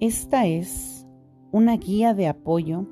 Esta 0.00 0.46
es 0.46 1.04
una 1.50 1.76
guía 1.76 2.14
de 2.14 2.28
apoyo 2.28 2.86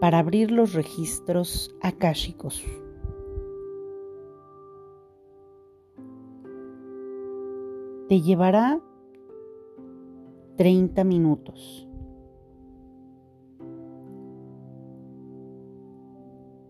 para 0.00 0.18
abrir 0.18 0.50
los 0.50 0.74
registros 0.74 1.74
akáshicos. 1.80 2.62
Te 8.10 8.20
llevará 8.20 8.82
30 10.56 11.04
minutos. 11.04 11.88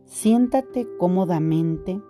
Siéntate 0.05 0.87
cómodamente 0.99 2.01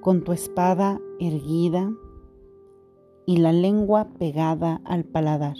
con 0.00 0.24
tu 0.24 0.32
espada 0.32 1.00
erguida 1.20 1.92
y 3.26 3.38
la 3.38 3.52
lengua 3.52 4.08
pegada 4.18 4.80
al 4.84 5.04
paladar. 5.04 5.56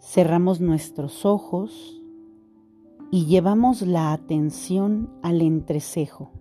Cerramos 0.00 0.60
nuestros 0.60 1.24
ojos 1.24 2.02
y 3.10 3.26
llevamos 3.26 3.82
la 3.82 4.12
atención 4.12 5.08
al 5.22 5.40
entrecejo. 5.40 6.32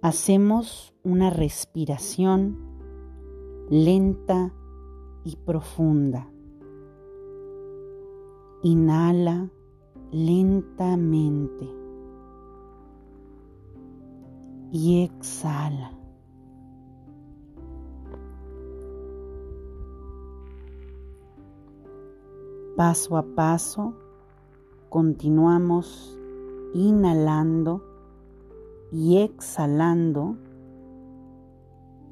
Hacemos 0.00 0.94
una 1.02 1.30
respiración 1.30 2.58
lenta 3.68 4.54
y 5.24 5.36
profunda. 5.36 6.30
Inhala 8.62 9.50
lentamente 10.10 11.77
y 14.70 15.02
exhala. 15.02 15.92
Paso 22.76 23.16
a 23.16 23.22
paso, 23.34 23.94
continuamos 24.88 26.16
inhalando 26.74 27.82
y 28.92 29.18
exhalando 29.18 30.36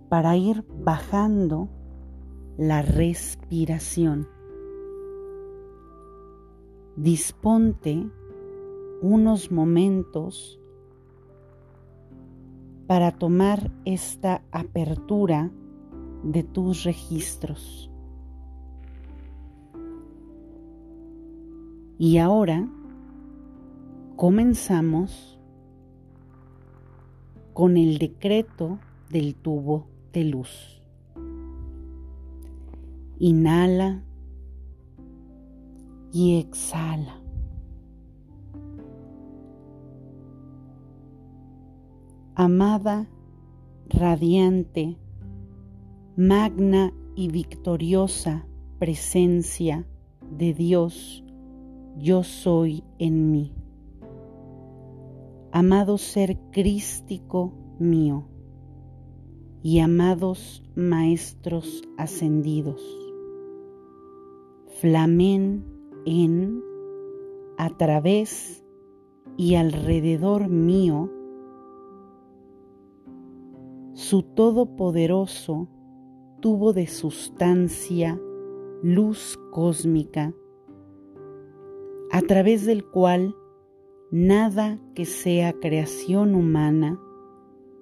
para 0.08 0.36
ir 0.36 0.64
bajando 0.82 1.68
la 2.56 2.82
respiración. 2.82 4.28
Disponte 6.96 8.10
unos 9.02 9.52
momentos 9.52 10.58
para 12.86 13.10
tomar 13.10 13.70
esta 13.84 14.42
apertura 14.52 15.50
de 16.22 16.42
tus 16.42 16.84
registros. 16.84 17.90
Y 21.98 22.18
ahora 22.18 22.68
comenzamos 24.16 25.40
con 27.54 27.76
el 27.76 27.98
decreto 27.98 28.78
del 29.10 29.34
tubo 29.34 29.86
de 30.12 30.24
luz. 30.24 30.82
Inhala 33.18 34.02
y 36.12 36.38
exhala. 36.38 37.25
Amada, 42.38 43.08
radiante, 43.88 44.98
magna 46.18 46.92
y 47.14 47.30
victoriosa 47.30 48.46
presencia 48.78 49.86
de 50.20 50.52
Dios, 50.52 51.24
yo 51.96 52.24
soy 52.24 52.84
en 52.98 53.30
mí. 53.30 53.54
Amado 55.50 55.96
ser 55.96 56.36
crístico 56.50 57.54
mío 57.78 58.28
y 59.62 59.78
amados 59.78 60.62
maestros 60.74 61.84
ascendidos, 61.96 62.82
flamen 64.78 65.64
en, 66.04 66.60
a 67.56 67.70
través 67.70 68.62
y 69.38 69.54
alrededor 69.54 70.50
mío 70.50 71.15
su 74.08 74.22
todopoderoso 74.22 75.66
tubo 76.40 76.72
de 76.72 76.86
sustancia, 76.86 78.20
luz 78.80 79.36
cósmica, 79.50 80.32
a 82.12 82.22
través 82.22 82.64
del 82.66 82.84
cual 82.84 83.34
nada 84.12 84.78
que 84.94 85.06
sea 85.06 85.54
creación 85.54 86.36
humana 86.36 87.00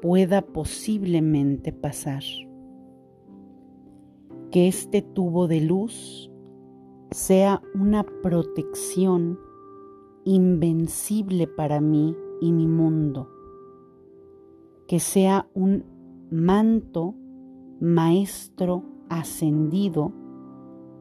pueda 0.00 0.40
posiblemente 0.40 1.74
pasar. 1.74 2.22
Que 4.50 4.66
este 4.66 5.02
tubo 5.02 5.46
de 5.46 5.60
luz 5.60 6.32
sea 7.10 7.60
una 7.74 8.02
protección 8.22 9.38
invencible 10.24 11.48
para 11.48 11.82
mí 11.82 12.16
y 12.40 12.50
mi 12.50 12.66
mundo. 12.66 13.28
Que 14.88 15.00
sea 15.00 15.48
un 15.52 15.93
manto 16.30 17.14
maestro 17.80 18.82
ascendido 19.08 20.12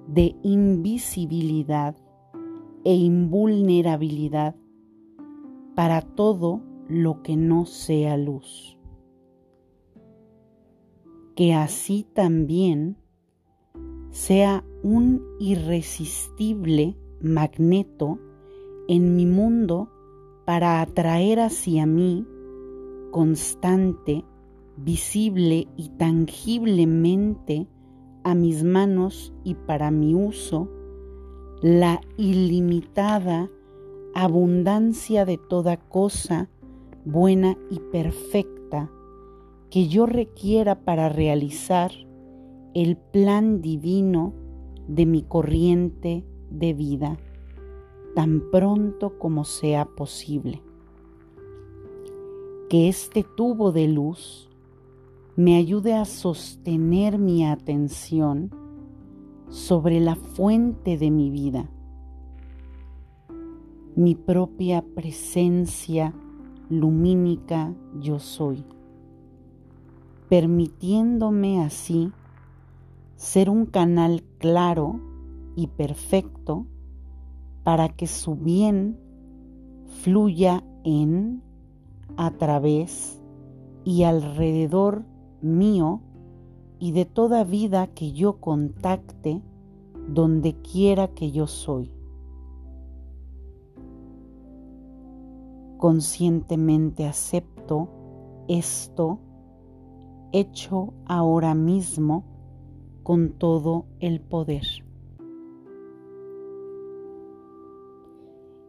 de 0.07 0.35
invisibilidad 0.43 1.95
e 2.83 2.95
invulnerabilidad 2.95 4.55
para 5.75 6.01
todo 6.01 6.61
lo 6.87 7.21
que 7.23 7.35
no 7.35 7.65
sea 7.65 8.17
luz. 8.17 8.77
Que 11.35 11.53
así 11.53 12.05
también 12.13 12.97
sea 14.11 14.63
un 14.83 15.23
irresistible 15.39 16.95
magneto 17.21 18.19
en 18.87 19.15
mi 19.15 19.25
mundo 19.25 19.89
para 20.45 20.81
atraer 20.81 21.39
hacia 21.39 21.85
mí 21.85 22.27
constante 23.11 24.25
visible 24.83 25.67
y 25.77 25.89
tangiblemente 25.89 27.67
a 28.23 28.35
mis 28.35 28.63
manos 28.63 29.33
y 29.43 29.55
para 29.55 29.91
mi 29.91 30.13
uso 30.15 30.69
la 31.61 32.01
ilimitada 32.17 33.49
abundancia 34.13 35.25
de 35.25 35.37
toda 35.37 35.77
cosa 35.77 36.49
buena 37.05 37.57
y 37.69 37.79
perfecta 37.79 38.91
que 39.69 39.87
yo 39.87 40.05
requiera 40.05 40.83
para 40.83 41.09
realizar 41.09 41.91
el 42.73 42.97
plan 42.97 43.61
divino 43.61 44.33
de 44.87 45.05
mi 45.05 45.23
corriente 45.23 46.25
de 46.49 46.73
vida 46.73 47.17
tan 48.13 48.51
pronto 48.51 49.17
como 49.17 49.43
sea 49.43 49.85
posible. 49.85 50.61
Que 52.69 52.87
este 52.87 53.23
tubo 53.23 53.71
de 53.71 53.87
luz 53.87 54.49
me 55.35 55.55
ayude 55.55 55.95
a 55.95 56.05
sostener 56.05 57.17
mi 57.17 57.43
atención 57.43 58.51
sobre 59.49 59.99
la 59.99 60.15
fuente 60.15 60.95
de 60.95 61.09
mi 61.09 61.31
vida, 61.31 61.69
mi 63.95 64.13
propia 64.13 64.83
presencia 64.95 66.13
lumínica 66.69 67.73
yo 67.99 68.19
soy, 68.19 68.63
permitiéndome 70.29 71.63
así 71.63 72.11
ser 73.15 73.49
un 73.49 73.65
canal 73.65 74.23
claro 74.37 74.99
y 75.55 75.65
perfecto 75.67 76.67
para 77.63 77.89
que 77.89 78.05
su 78.05 78.35
bien 78.35 78.99
fluya 80.03 80.63
en, 80.83 81.41
a 82.17 82.29
través 82.31 83.19
y 83.83 84.03
alrededor 84.03 85.05
mío 85.43 86.01
y 86.79 86.91
de 86.91 87.05
toda 87.05 87.43
vida 87.43 87.87
que 87.87 88.11
yo 88.11 88.39
contacte 88.39 89.41
donde 90.07 90.55
quiera 90.61 91.09
que 91.09 91.31
yo 91.31 91.47
soy. 91.47 91.91
Conscientemente 95.77 97.05
acepto 97.05 97.89
esto 98.47 99.19
hecho 100.31 100.93
ahora 101.05 101.53
mismo 101.53 102.25
con 103.03 103.33
todo 103.33 103.85
el 103.99 104.19
poder. 104.21 104.65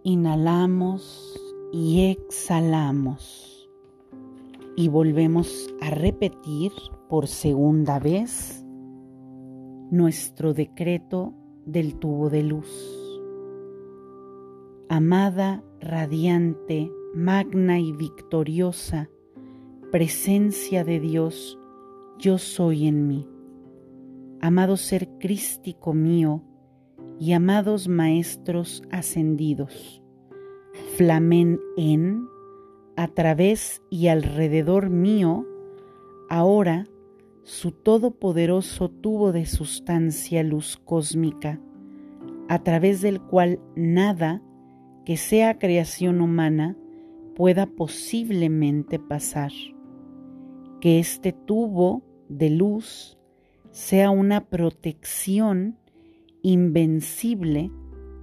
Inhalamos 0.03 1.41
y 1.73 2.11
exhalamos. 2.11 3.54
Y 4.77 4.89
volvemos 4.89 5.73
a 5.81 5.91
repetir 5.91 6.73
por 7.09 7.29
segunda 7.29 7.99
vez 8.01 8.65
nuestro 9.91 10.53
decreto 10.53 11.33
del 11.65 11.97
tubo 11.97 12.29
de 12.29 12.43
luz. 12.43 12.71
Amada, 14.89 15.63
radiante, 15.81 16.91
magna 17.15 17.79
y 17.79 17.93
victoriosa, 17.93 19.09
presencia 19.93 20.83
de 20.85 20.99
Dios, 20.99 21.59
yo 22.19 22.39
soy 22.39 22.89
en 22.89 23.07
mí. 23.07 23.29
Amado 24.41 24.77
ser 24.77 25.09
crístico 25.21 25.95
mío 25.95 26.43
y 27.21 27.33
amados 27.33 27.87
maestros 27.87 28.83
ascendidos, 28.91 30.03
flamen 30.97 31.61
en 31.77 32.27
a 32.97 33.09
través 33.09 33.83
y 33.91 34.09
alrededor 34.09 34.91
mío, 34.91 35.47
ahora 36.29 36.87
su 37.43 37.73
todopoderoso 37.73 38.89
tubo 38.89 39.33
de 39.33 39.47
sustancia 39.47 40.43
luz 40.43 40.81
cósmica, 40.85 41.61
a 42.49 42.63
través 42.63 43.03
del 43.03 43.21
cual 43.21 43.61
nada 43.77 44.43
que 45.05 45.17
sea 45.17 45.59
creación 45.59 46.21
humana 46.21 46.77
pueda 47.35 47.67
posiblemente 47.67 48.99
pasar. 48.99 49.53
Que 50.81 50.99
este 50.99 51.33
tubo 51.33 52.03
de 52.29 52.51
luz 52.51 53.19
sea 53.71 54.11
una 54.11 54.49
protección 54.49 55.77
invencible 56.43 57.71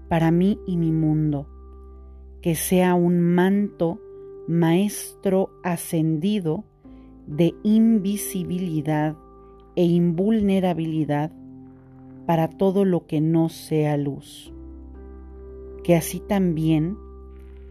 para 0.10 0.32
mí 0.32 0.60
y 0.66 0.78
mi 0.78 0.92
mundo, 0.92 1.48
que 2.42 2.56
sea 2.56 2.96
un 2.96 3.20
manto 3.20 4.00
Maestro 4.48 5.52
ascendido 5.64 6.64
de 7.28 7.54
invisibilidad 7.64 9.16
e 9.76 9.86
invulnerabilidad 9.86 11.32
para 12.26 12.50
todo 12.50 12.86
lo 12.86 13.06
que 13.06 13.22
no 13.22 13.50
sea 13.50 13.98
luz. 13.98 14.54
Que 15.84 15.96
así 15.96 16.20
también 16.20 16.98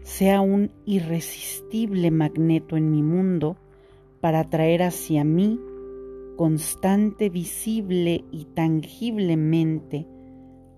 sea 0.03 0.41
un 0.41 0.71
irresistible 0.85 2.09
magneto 2.11 2.77
en 2.77 2.91
mi 2.91 3.03
mundo 3.03 3.57
para 4.19 4.41
atraer 4.41 4.83
hacia 4.83 5.23
mí 5.23 5.59
constante, 6.37 7.29
visible 7.29 8.25
y 8.31 8.45
tangiblemente 8.45 10.07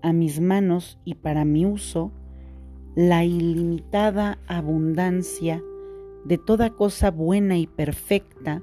a 0.02 0.12
mis 0.12 0.40
manos 0.40 0.98
y 1.04 1.14
para 1.14 1.44
mi 1.44 1.64
uso 1.64 2.12
la 2.94 3.24
ilimitada 3.24 4.38
abundancia 4.46 5.62
de 6.24 6.38
toda 6.38 6.70
cosa 6.70 7.10
buena 7.10 7.58
y 7.58 7.66
perfecta 7.66 8.62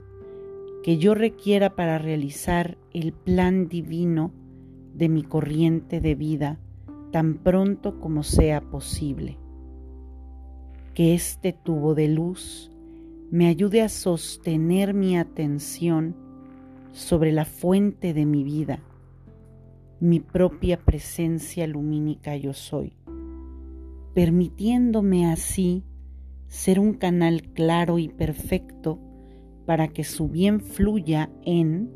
que 0.83 0.97
yo 0.97 1.13
requiera 1.13 1.75
para 1.75 1.99
realizar 1.99 2.77
el 2.93 3.13
plan 3.13 3.67
divino 3.67 4.31
de 4.95 5.09
mi 5.09 5.23
corriente 5.23 6.01
de 6.01 6.15
vida 6.15 6.59
tan 7.11 7.35
pronto 7.35 7.99
como 7.99 8.23
sea 8.23 8.61
posible. 8.61 9.37
Que 10.93 11.13
este 11.13 11.53
tubo 11.53 11.93
de 11.93 12.07
luz 12.07 12.71
me 13.29 13.47
ayude 13.47 13.81
a 13.81 13.89
sostener 13.89 14.93
mi 14.93 15.17
atención 15.17 16.15
sobre 16.91 17.31
la 17.31 17.45
fuente 17.45 18.13
de 18.13 18.25
mi 18.25 18.43
vida, 18.43 18.79
mi 19.99 20.19
propia 20.19 20.77
presencia 20.77 21.67
lumínica 21.67 22.35
yo 22.35 22.53
soy, 22.53 22.93
permitiéndome 24.13 25.31
así 25.31 25.83
ser 26.51 26.81
un 26.81 26.95
canal 26.95 27.43
claro 27.53 27.97
y 27.97 28.09
perfecto 28.09 28.99
para 29.65 29.87
que 29.87 30.03
su 30.03 30.27
bien 30.27 30.59
fluya 30.59 31.31
en, 31.43 31.89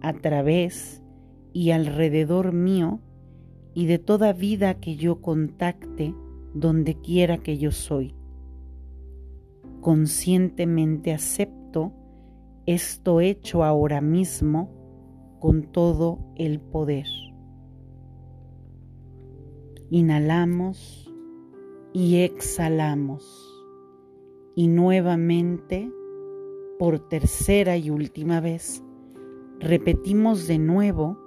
a 0.00 0.12
través 0.12 1.04
y 1.52 1.70
alrededor 1.70 2.52
mío 2.52 3.00
y 3.74 3.86
de 3.86 4.00
toda 4.00 4.32
vida 4.32 4.74
que 4.80 4.96
yo 4.96 5.22
contacte 5.22 6.16
donde 6.52 7.00
quiera 7.00 7.38
que 7.38 7.58
yo 7.58 7.70
soy. 7.70 8.16
Conscientemente 9.80 11.12
acepto 11.12 11.92
esto 12.66 13.20
hecho 13.20 13.62
ahora 13.62 14.00
mismo 14.00 15.38
con 15.38 15.62
todo 15.70 16.18
el 16.34 16.58
poder. 16.58 17.06
Inhalamos 19.90 21.08
y 21.92 22.16
exhalamos 22.16 23.51
y 24.54 24.68
nuevamente, 24.68 25.90
por 26.78 26.98
tercera 27.08 27.76
y 27.76 27.90
última 27.90 28.40
vez, 28.40 28.84
repetimos 29.58 30.46
de 30.46 30.58
nuevo 30.58 31.18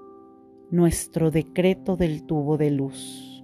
nuestro 0.69 1.31
decreto 1.31 1.95
del 1.95 2.23
tubo 2.23 2.57
de 2.57 2.71
luz. 2.71 3.43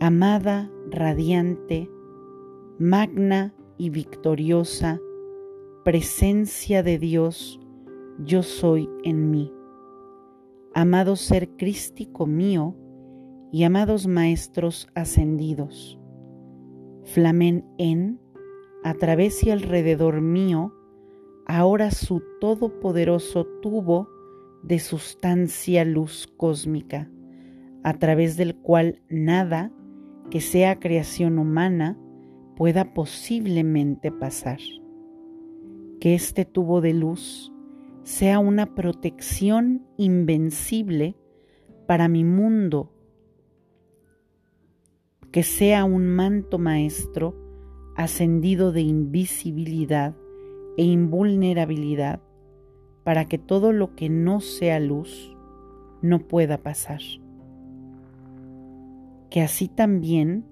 Amada, 0.00 0.70
radiante, 0.90 1.90
magna 2.78 3.54
y 3.76 3.90
victoriosa 3.90 5.00
presencia 5.84 6.82
de 6.82 6.98
Dios, 6.98 7.60
yo 8.18 8.42
soy 8.42 8.88
en 9.02 9.30
mí. 9.30 9.52
Amado 10.74 11.16
ser 11.16 11.56
crístico 11.56 12.26
mío 12.26 12.76
y 13.50 13.64
amados 13.64 14.06
maestros 14.06 14.88
ascendidos 14.94 15.99
flamen 17.04 17.64
en, 17.78 18.20
a 18.84 18.94
través 18.94 19.44
y 19.44 19.50
alrededor 19.50 20.20
mío, 20.20 20.74
ahora 21.46 21.90
su 21.90 22.22
todopoderoso 22.40 23.44
tubo 23.60 24.08
de 24.62 24.78
sustancia 24.78 25.84
luz 25.84 26.32
cósmica, 26.36 27.10
a 27.82 27.94
través 27.94 28.36
del 28.36 28.56
cual 28.56 29.02
nada 29.08 29.72
que 30.30 30.40
sea 30.40 30.78
creación 30.78 31.38
humana 31.38 31.98
pueda 32.56 32.92
posiblemente 32.94 34.12
pasar. 34.12 34.58
Que 35.98 36.14
este 36.14 36.44
tubo 36.44 36.80
de 36.80 36.94
luz 36.94 37.52
sea 38.02 38.38
una 38.38 38.74
protección 38.74 39.86
invencible 39.96 41.16
para 41.86 42.08
mi 42.08 42.24
mundo 42.24 42.92
que 45.32 45.42
sea 45.42 45.84
un 45.84 46.06
manto 46.06 46.58
maestro 46.58 47.34
ascendido 47.94 48.72
de 48.72 48.82
invisibilidad 48.82 50.16
e 50.76 50.84
invulnerabilidad 50.84 52.20
para 53.04 53.26
que 53.28 53.38
todo 53.38 53.72
lo 53.72 53.94
que 53.94 54.08
no 54.08 54.40
sea 54.40 54.80
luz 54.80 55.36
no 56.02 56.20
pueda 56.20 56.58
pasar. 56.58 57.00
Que 59.30 59.42
así 59.42 59.68
también 59.68 60.44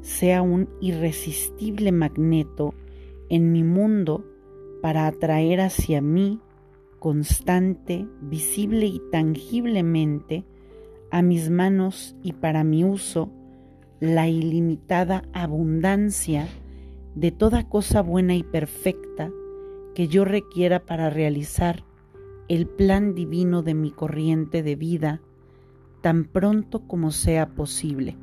sea 0.00 0.42
un 0.42 0.68
irresistible 0.80 1.92
magneto 1.92 2.74
en 3.28 3.52
mi 3.52 3.62
mundo 3.62 4.24
para 4.82 5.06
atraer 5.06 5.60
hacia 5.60 6.00
mí 6.00 6.40
constante, 6.98 8.08
visible 8.20 8.86
y 8.86 9.00
tangiblemente 9.12 10.44
a 11.10 11.22
mis 11.22 11.50
manos 11.50 12.16
y 12.22 12.32
para 12.32 12.64
mi 12.64 12.82
uso 12.82 13.30
la 14.04 14.28
ilimitada 14.28 15.24
abundancia 15.32 16.46
de 17.14 17.30
toda 17.30 17.68
cosa 17.68 18.02
buena 18.02 18.34
y 18.34 18.42
perfecta 18.42 19.30
que 19.94 20.08
yo 20.08 20.26
requiera 20.26 20.84
para 20.84 21.08
realizar 21.08 21.84
el 22.48 22.66
plan 22.66 23.14
divino 23.14 23.62
de 23.62 23.74
mi 23.74 23.90
corriente 23.90 24.62
de 24.62 24.76
vida 24.76 25.22
tan 26.02 26.24
pronto 26.26 26.86
como 26.86 27.12
sea 27.12 27.54
posible. 27.54 28.18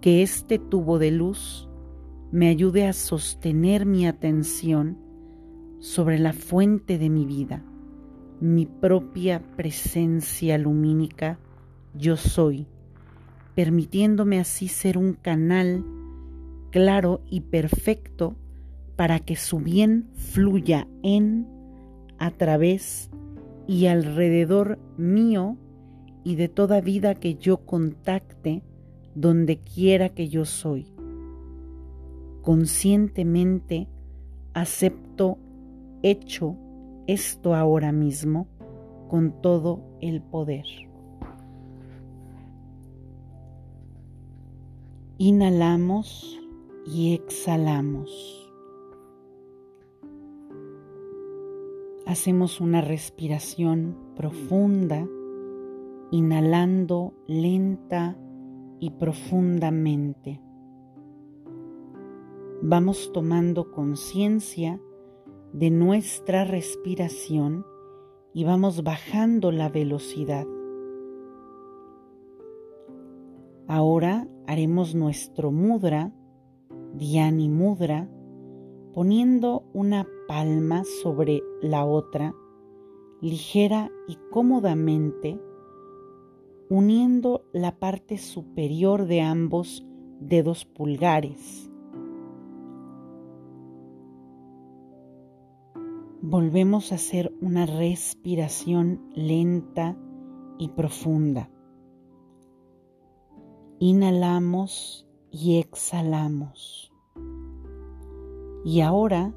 Que 0.00 0.22
este 0.22 0.60
tubo 0.60 1.00
de 1.00 1.10
luz 1.10 1.68
me 2.30 2.48
ayude 2.48 2.86
a 2.86 2.92
sostener 2.92 3.84
mi 3.84 4.06
atención 4.06 4.96
sobre 5.80 6.20
la 6.20 6.32
fuente 6.32 6.98
de 6.98 7.10
mi 7.10 7.24
vida, 7.24 7.64
mi 8.40 8.66
propia 8.66 9.42
presencia 9.56 10.56
lumínica, 10.56 11.40
yo 11.94 12.16
soy 12.16 12.68
permitiéndome 13.60 14.40
así 14.40 14.68
ser 14.68 14.96
un 14.96 15.12
canal 15.12 15.84
claro 16.70 17.20
y 17.28 17.42
perfecto 17.42 18.34
para 18.96 19.18
que 19.18 19.36
su 19.36 19.58
bien 19.58 20.08
fluya 20.14 20.88
en, 21.02 21.46
a 22.16 22.30
través 22.30 23.10
y 23.66 23.84
alrededor 23.84 24.78
mío 24.96 25.58
y 26.24 26.36
de 26.36 26.48
toda 26.48 26.80
vida 26.80 27.14
que 27.14 27.34
yo 27.34 27.58
contacte 27.58 28.62
donde 29.14 29.58
quiera 29.58 30.08
que 30.08 30.30
yo 30.30 30.46
soy. 30.46 30.94
Conscientemente 32.40 33.88
acepto 34.54 35.36
hecho 36.02 36.56
esto 37.06 37.54
ahora 37.54 37.92
mismo 37.92 38.48
con 39.10 39.42
todo 39.42 39.82
el 40.00 40.22
poder. 40.22 40.64
Inhalamos 45.22 46.40
y 46.86 47.12
exhalamos. 47.12 48.50
Hacemos 52.06 52.58
una 52.58 52.80
respiración 52.80 53.98
profunda, 54.16 55.06
inhalando 56.10 57.12
lenta 57.26 58.16
y 58.78 58.92
profundamente. 58.92 60.40
Vamos 62.62 63.12
tomando 63.12 63.72
conciencia 63.72 64.80
de 65.52 65.70
nuestra 65.70 66.44
respiración 66.44 67.66
y 68.32 68.44
vamos 68.44 68.82
bajando 68.82 69.52
la 69.52 69.68
velocidad. 69.68 70.46
Ahora 73.68 74.26
haremos 74.50 74.96
nuestro 74.96 75.52
mudra, 75.52 76.12
Dhyani 76.94 77.48
Mudra, 77.48 78.10
poniendo 78.92 79.62
una 79.72 80.08
palma 80.26 80.82
sobre 81.04 81.40
la 81.62 81.84
otra, 81.84 82.34
ligera 83.20 83.92
y 84.08 84.18
cómodamente, 84.32 85.40
uniendo 86.68 87.44
la 87.52 87.78
parte 87.78 88.18
superior 88.18 89.06
de 89.06 89.20
ambos 89.20 89.86
dedos 90.18 90.64
pulgares. 90.64 91.70
Volvemos 96.22 96.90
a 96.90 96.96
hacer 96.96 97.32
una 97.40 97.66
respiración 97.66 99.12
lenta 99.14 99.96
y 100.58 100.70
profunda. 100.70 101.50
Inhalamos 103.82 105.06
y 105.30 105.56
exhalamos. 105.56 106.92
Y 108.62 108.82
ahora 108.82 109.32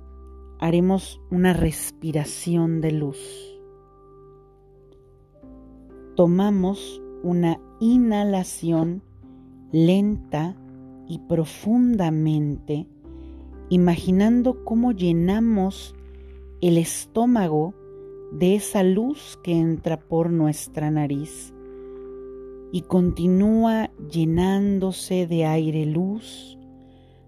haremos 0.59 1.21
una 1.31 1.53
respiración 1.53 2.81
de 2.81 2.91
luz. 2.91 3.21
Tomamos 6.17 7.01
una 7.23 7.57
inhalación 7.79 9.01
lenta 9.71 10.57
y 11.07 11.19
profundamente, 11.19 12.85
imaginando 13.69 14.65
cómo 14.65 14.91
llenamos 14.91 15.95
el 16.59 16.77
estómago 16.77 17.73
de 18.33 18.55
esa 18.55 18.83
luz 18.83 19.39
que 19.41 19.53
entra 19.53 20.01
por 20.01 20.31
nuestra 20.31 20.91
nariz 20.91 21.52
y 22.73 22.81
continúa 22.81 23.91
llenándose 24.11 25.27
de 25.27 25.45
aire 25.45 25.85
luz, 25.85 26.57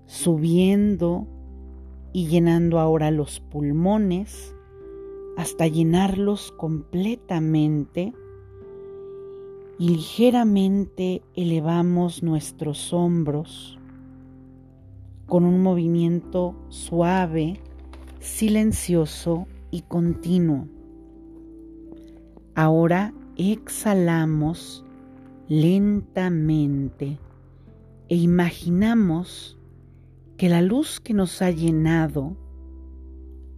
subiendo 0.08 1.28
y 2.14 2.26
llenando 2.26 2.80
ahora 2.80 3.12
los 3.12 3.42
pulmones 3.42 4.56
hasta 5.38 5.68
llenarlos 5.68 6.52
completamente 6.52 8.12
y 9.78 9.90
ligeramente 9.90 11.22
elevamos 11.36 12.24
nuestros 12.24 12.92
hombros 12.92 13.78
con 15.28 15.46
un 15.46 15.62
movimiento 15.62 16.56
suave, 16.70 17.60
silencioso 18.20 19.46
y 19.70 19.82
continuo. 19.82 20.68
Ahora 22.56 23.14
exhalamos 23.38 24.85
lentamente 25.48 27.20
e 28.08 28.16
imaginamos 28.16 29.60
que 30.38 30.50
la 30.50 30.62
luz 30.62 31.00
que 31.00 31.14
nos 31.14 31.42
ha 31.42 31.52
llenado, 31.52 32.38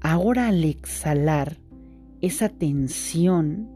ahora 0.02 0.48
al 0.48 0.64
exhalar 0.64 1.58
esa 2.22 2.50
tensión, 2.50 3.70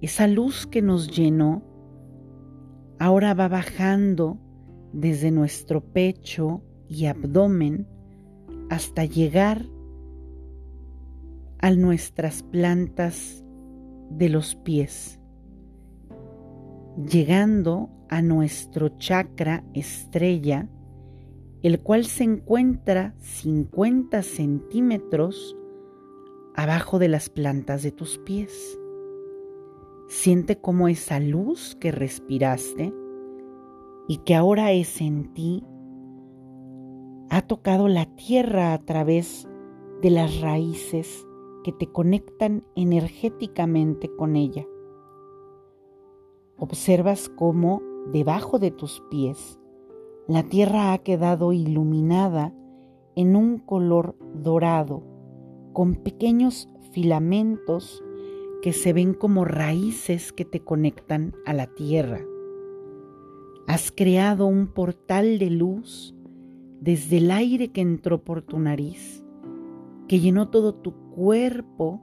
esa 0.00 0.26
luz 0.26 0.66
que 0.66 0.82
nos 0.82 1.08
llenó, 1.16 1.62
ahora 2.98 3.34
va 3.34 3.48
bajando 3.48 4.38
desde 4.92 5.30
nuestro 5.30 5.80
pecho 5.80 6.62
y 6.88 7.06
abdomen 7.06 7.86
hasta 8.68 9.04
llegar 9.04 9.64
a 11.58 11.70
nuestras 11.70 12.42
plantas 12.42 13.44
de 14.10 14.28
los 14.28 14.54
pies, 14.56 15.20
llegando 16.96 17.90
a 18.08 18.22
nuestro 18.22 18.90
chakra 18.98 19.64
estrella, 19.72 20.68
el 21.62 21.80
cual 21.80 22.04
se 22.04 22.24
encuentra 22.24 23.14
50 23.18 24.22
centímetros 24.22 25.56
abajo 26.54 26.98
de 26.98 27.08
las 27.08 27.30
plantas 27.30 27.82
de 27.82 27.92
tus 27.92 28.18
pies. 28.18 28.78
Siente 30.08 30.60
cómo 30.60 30.88
esa 30.88 31.20
luz 31.20 31.76
que 31.80 31.90
respiraste 31.90 32.92
y 34.08 34.18
que 34.18 34.34
ahora 34.34 34.72
es 34.72 35.00
en 35.00 35.32
ti 35.32 35.64
ha 37.30 37.40
tocado 37.40 37.88
la 37.88 38.04
tierra 38.14 38.74
a 38.74 38.78
través 38.78 39.48
de 40.02 40.10
las 40.10 40.40
raíces 40.42 41.26
que 41.64 41.72
te 41.72 41.86
conectan 41.86 42.64
energéticamente 42.76 44.10
con 44.14 44.36
ella. 44.36 44.66
Observas 46.62 47.28
cómo 47.28 47.82
debajo 48.12 48.60
de 48.60 48.70
tus 48.70 49.02
pies 49.10 49.58
la 50.28 50.44
tierra 50.44 50.92
ha 50.92 50.98
quedado 50.98 51.52
iluminada 51.52 52.54
en 53.16 53.34
un 53.34 53.58
color 53.58 54.14
dorado, 54.32 55.02
con 55.72 55.96
pequeños 55.96 56.68
filamentos 56.92 58.04
que 58.62 58.72
se 58.72 58.92
ven 58.92 59.12
como 59.12 59.44
raíces 59.44 60.32
que 60.32 60.44
te 60.44 60.60
conectan 60.60 61.34
a 61.46 61.52
la 61.52 61.66
tierra. 61.66 62.20
Has 63.66 63.90
creado 63.90 64.46
un 64.46 64.68
portal 64.68 65.40
de 65.40 65.50
luz 65.50 66.14
desde 66.80 67.16
el 67.16 67.32
aire 67.32 67.72
que 67.72 67.80
entró 67.80 68.22
por 68.22 68.42
tu 68.42 68.60
nariz, 68.60 69.24
que 70.06 70.20
llenó 70.20 70.48
todo 70.48 70.76
tu 70.76 70.92
cuerpo 71.10 72.00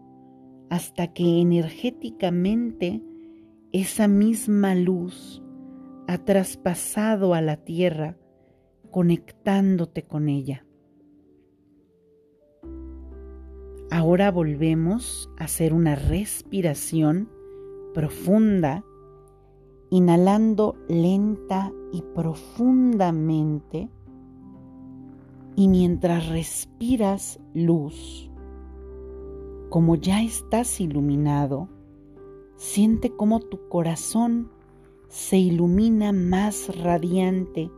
hasta 0.69 1.13
que 1.13 1.39
energéticamente 1.39 3.01
esa 3.71 4.07
misma 4.07 4.73
luz 4.73 5.43
ha 6.07 6.17
traspasado 6.17 7.35
a 7.35 7.41
la 7.41 7.57
tierra 7.57 8.17
conectándote 8.89 10.03
con 10.03 10.27
ella. 10.27 10.65
Ahora 13.91 14.31
volvemos 14.31 15.29
a 15.37 15.43
hacer 15.43 15.73
una 15.73 15.95
respiración 15.95 17.29
profunda, 17.93 18.83
inhalando 19.91 20.75
lenta 20.87 21.71
y 21.91 22.01
profundamente. 22.15 23.89
Y 25.55 25.67
mientras 25.67 26.29
respiras 26.29 27.39
luz, 27.53 28.31
como 29.69 29.95
ya 29.95 30.23
estás 30.23 30.79
iluminado, 30.79 31.67
siente 32.59 33.15
como 33.15 33.39
tu 33.39 33.69
corazón 33.69 34.51
se 35.07 35.37
ilumina 35.37 36.11
más 36.11 36.75
radiante 36.77 37.71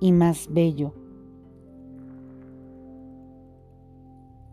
y 0.00 0.12
más 0.12 0.48
bello. 0.50 0.94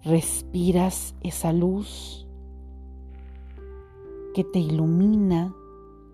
Respiras 0.04 1.16
esa 1.22 1.54
luz 1.54 2.28
que 4.34 4.44
te 4.44 4.60
ilumina 4.60 5.56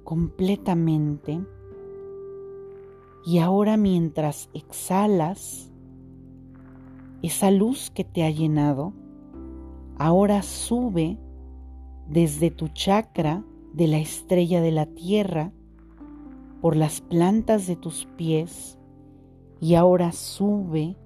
completamente 0.03 1.43
y 3.25 3.39
ahora 3.39 3.75
mientras 3.75 4.51
exhalas 4.53 5.71
esa 7.23 7.49
luz 7.49 7.89
que 7.89 8.03
te 8.03 8.23
ha 8.23 8.29
llenado, 8.29 8.93
ahora 9.97 10.43
sube 10.43 11.17
desde 12.09 12.51
tu 12.51 12.69
chakra 12.69 13.43
de 13.73 13.87
la 13.87 13.97
estrella 13.97 14.61
de 14.61 14.71
la 14.71 14.85
tierra 14.85 15.51
por 16.61 16.75
las 16.75 17.01
plantas 17.01 17.67
de 17.67 17.75
tus 17.75 18.05
pies 18.17 18.79
y 19.59 19.75
ahora 19.75 20.11
sube 20.11 20.97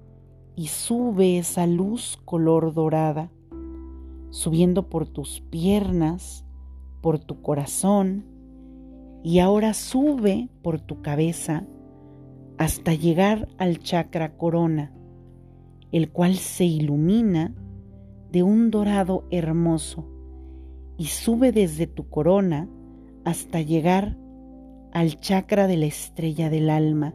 y 0.55 0.67
sube 0.67 1.38
esa 1.38 1.65
luz 1.65 2.20
color 2.24 2.74
dorada, 2.74 3.31
subiendo 4.29 4.89
por 4.89 5.08
tus 5.08 5.41
piernas, 5.41 6.46
por 7.01 7.20
tu 7.20 7.41
corazón 7.41 8.25
y 9.24 9.39
ahora 9.39 9.74
sube 9.74 10.50
por 10.62 10.79
tu 10.79 11.01
cabeza 11.01 11.65
hasta 12.58 12.93
llegar 12.93 13.48
al 13.58 13.79
chakra 13.79 14.38
corona, 14.38 14.93
el 15.91 16.12
cual 16.12 16.36
se 16.36 16.65
ilumina 16.65 17.55
de 18.31 18.43
un 18.43 18.70
dorado 18.72 19.25
hermoso 19.31 20.11
y 20.98 21.06
sube 21.06 21.52
desde 21.52 21.88
tu 21.88 22.10
corona 22.10 22.70
hasta 23.24 23.62
llegar 23.62 24.18
al 24.92 25.20
chakra 25.20 25.68
de 25.68 25.78
la 25.78 25.86
estrella 25.86 26.50
del 26.50 26.70
alma, 26.70 27.14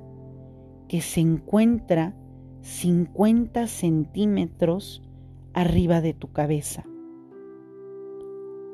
que 0.88 1.00
se 1.00 1.20
encuentra 1.20 2.14
50 2.62 3.66
centímetros 3.66 5.02
arriba 5.52 6.00
de 6.00 6.14
tu 6.14 6.32
cabeza. 6.32 6.84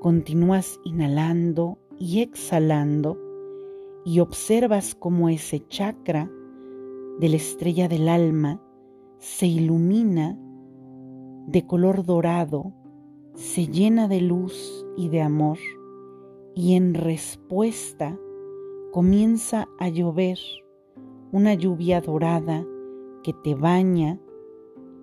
Continúas 0.00 0.80
inhalando 0.84 1.78
y 1.98 2.20
exhalando 2.20 3.18
y 4.04 4.20
observas 4.20 4.94
cómo 4.94 5.28
ese 5.28 5.66
chakra 5.68 6.30
de 7.20 7.28
la 7.28 7.36
estrella 7.36 7.88
del 7.88 8.08
alma 8.08 8.60
se 9.18 9.46
ilumina 9.46 10.36
de 11.46 11.66
color 11.66 12.04
dorado, 12.04 12.72
se 13.34 13.66
llena 13.66 14.08
de 14.08 14.20
luz 14.20 14.86
y 14.96 15.08
de 15.08 15.22
amor 15.22 15.58
y 16.54 16.74
en 16.74 16.94
respuesta 16.94 18.18
comienza 18.92 19.68
a 19.78 19.88
llover 19.88 20.38
una 21.32 21.54
lluvia 21.54 22.00
dorada 22.00 22.64
que 23.22 23.32
te 23.32 23.54
baña 23.54 24.20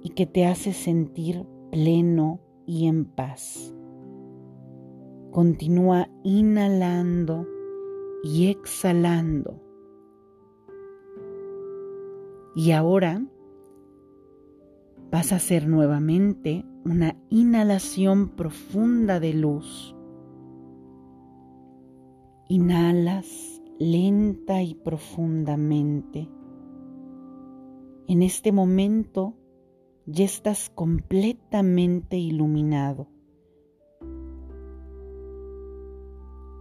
y 0.04 0.10
que 0.10 0.26
te 0.26 0.46
hace 0.46 0.74
sentir 0.74 1.46
pleno 1.72 2.40
y 2.66 2.88
en 2.88 3.06
paz. 3.06 3.74
Continúa 5.32 6.08
inhalando 6.24 7.48
y 8.24 8.48
exhalando. 8.48 9.60
Y 12.56 12.72
ahora 12.72 13.26
vas 15.12 15.32
a 15.32 15.38
hacer 15.38 15.68
nuevamente 15.68 16.66
una 16.86 17.18
inhalación 17.30 18.30
profunda 18.30 19.20
de 19.20 19.34
luz. 19.34 19.96
Inhalas 22.48 23.62
lenta 23.80 24.62
y 24.64 24.76
profundamente. 24.76 26.30
En 28.08 28.22
este 28.24 28.52
momento 28.52 29.36
ya 30.06 30.26
estás 30.26 30.72
completamente 30.74 32.18
iluminado. 32.18 33.08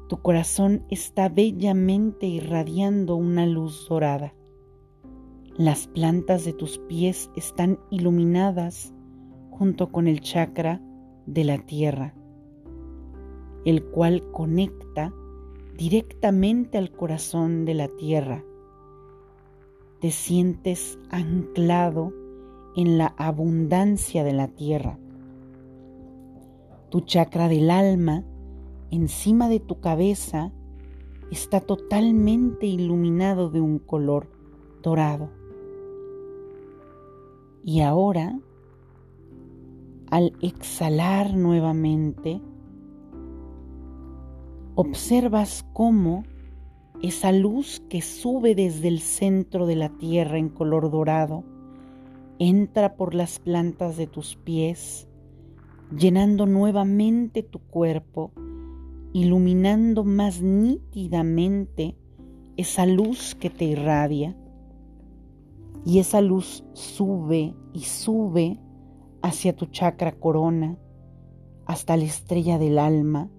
Tu 0.08 0.20
corazón 0.20 0.84
está 0.90 1.28
bellamente 1.28 2.26
irradiando 2.26 3.16
una 3.16 3.46
luz 3.46 3.87
dorada. 3.88 4.34
Las 5.56 5.87
plantas 5.87 6.44
de 6.44 6.52
tus 6.52 6.78
pies 6.78 7.30
están 7.34 7.78
iluminadas 7.90 8.94
junto 9.58 9.90
con 9.90 10.06
el 10.06 10.20
chakra 10.20 10.80
de 11.26 11.44
la 11.44 11.58
tierra, 11.58 12.14
el 13.64 13.84
cual 13.84 14.30
conecta 14.30 15.12
directamente 15.76 16.78
al 16.78 16.90
corazón 16.90 17.64
de 17.64 17.74
la 17.74 17.88
tierra. 17.88 18.44
Te 20.00 20.10
sientes 20.10 20.98
anclado 21.10 22.12
en 22.76 22.98
la 22.98 23.14
abundancia 23.18 24.22
de 24.22 24.32
la 24.32 24.48
tierra. 24.48 24.98
Tu 26.90 27.00
chakra 27.00 27.48
del 27.48 27.70
alma 27.70 28.24
encima 28.90 29.48
de 29.48 29.60
tu 29.60 29.80
cabeza 29.80 30.52
está 31.30 31.60
totalmente 31.60 32.66
iluminado 32.66 33.50
de 33.50 33.60
un 33.60 33.78
color 33.78 34.28
dorado. 34.82 35.30
Y 37.64 37.80
ahora, 37.80 38.38
al 40.10 40.32
exhalar 40.40 41.34
nuevamente, 41.34 42.40
observas 44.74 45.66
cómo 45.72 46.24
esa 47.02 47.33
luz 47.33 47.83
que 47.88 48.02
sube 48.02 48.54
desde 48.54 48.88
el 48.88 49.00
centro 49.00 49.66
de 49.66 49.76
la 49.76 49.90
tierra 49.90 50.38
en 50.38 50.48
color 50.48 50.90
dorado 50.90 51.44
entra 52.38 52.96
por 52.96 53.14
las 53.14 53.38
plantas 53.38 53.96
de 53.96 54.06
tus 54.06 54.37
pies, 54.37 55.09
llenando 55.96 56.46
nuevamente 56.46 57.42
tu 57.42 57.59
cuerpo 57.61 58.33
iluminando 59.12 60.04
más 60.04 60.42
nítidamente 60.42 61.96
esa 62.56 62.87
luz 62.87 63.35
que 63.35 63.50
te 63.50 63.64
irradia. 63.64 64.37
Y 65.85 66.00
esa 66.00 66.20
luz 66.20 66.64
sube 66.72 67.54
y 67.72 67.80
sube 67.80 68.59
hacia 69.22 69.54
tu 69.54 69.66
chakra 69.66 70.12
corona, 70.12 70.78
hasta 71.66 71.96
la 71.96 72.04
estrella 72.04 72.59
del 72.59 72.78
alma. 72.78 73.31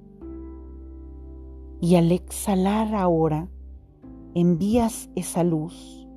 Y 1.82 1.96
al 1.96 2.12
exhalar 2.12 2.94
ahora, 2.94 3.48
envías 4.34 5.10
esa 5.16 5.44
luz 5.44 6.08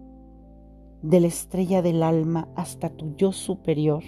de 1.03 1.21
la 1.21 1.27
estrella 1.27 1.83
del 1.83 2.03
alma 2.03 2.49
hasta 2.57 2.91
tu 2.91 3.15
yo 3.17 3.33
superior, 3.33 4.03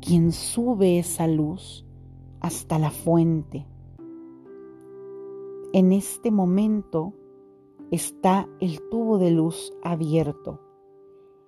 quien 0.00 0.32
sube 0.32 0.98
esa 0.98 1.26
luz 1.26 1.86
hasta 2.40 2.78
la 2.78 2.90
fuente 2.90 3.66
en 5.72 5.92
este 5.92 6.30
momento 6.30 7.14
está 7.90 8.46
el 8.60 8.80
tubo 8.90 9.16
de 9.16 9.30
luz 9.30 9.72
abierto. 9.82 10.60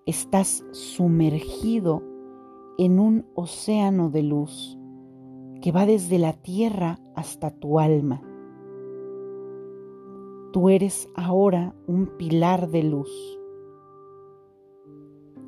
Estás 0.06 0.64
sumergido 0.72 2.02
en 2.78 2.98
un 2.98 3.26
océano 3.34 4.10
de 4.10 4.22
luz 4.22 4.78
que 5.62 5.72
va 5.72 5.86
desde 5.86 6.18
la 6.18 6.32
tierra 6.32 6.98
hasta 7.14 7.50
tu 7.50 7.78
alma. 7.78 8.22
Tú 10.52 10.68
eres 10.68 11.08
ahora 11.14 11.74
un 11.86 12.06
pilar 12.16 12.70
de 12.70 12.82
luz. 12.82 13.38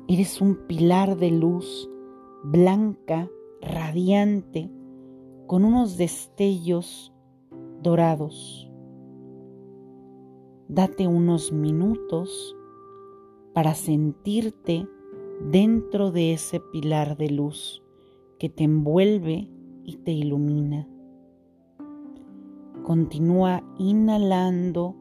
Eres 0.07 0.41
un 0.41 0.55
pilar 0.67 1.17
de 1.17 1.31
luz 1.31 1.89
blanca, 2.43 3.29
radiante, 3.61 4.71
con 5.47 5.65
unos 5.65 5.97
destellos 5.97 7.13
dorados 7.81 8.67
date 10.69 11.07
unos 11.07 11.51
minutos 11.53 12.55
para 13.53 13.73
sentirte 13.73 14.87
dentro 15.39 16.11
de 16.11 16.33
ese 16.33 16.59
pilar 16.59 17.17
de 17.17 17.29
luz 17.29 17.83
que 18.39 18.49
te 18.49 18.63
envuelve 18.63 19.49
y 19.83 19.97
te 19.97 20.11
ilumina. 20.11 20.87
Continúa 22.83 23.63
inhalando 23.77 24.95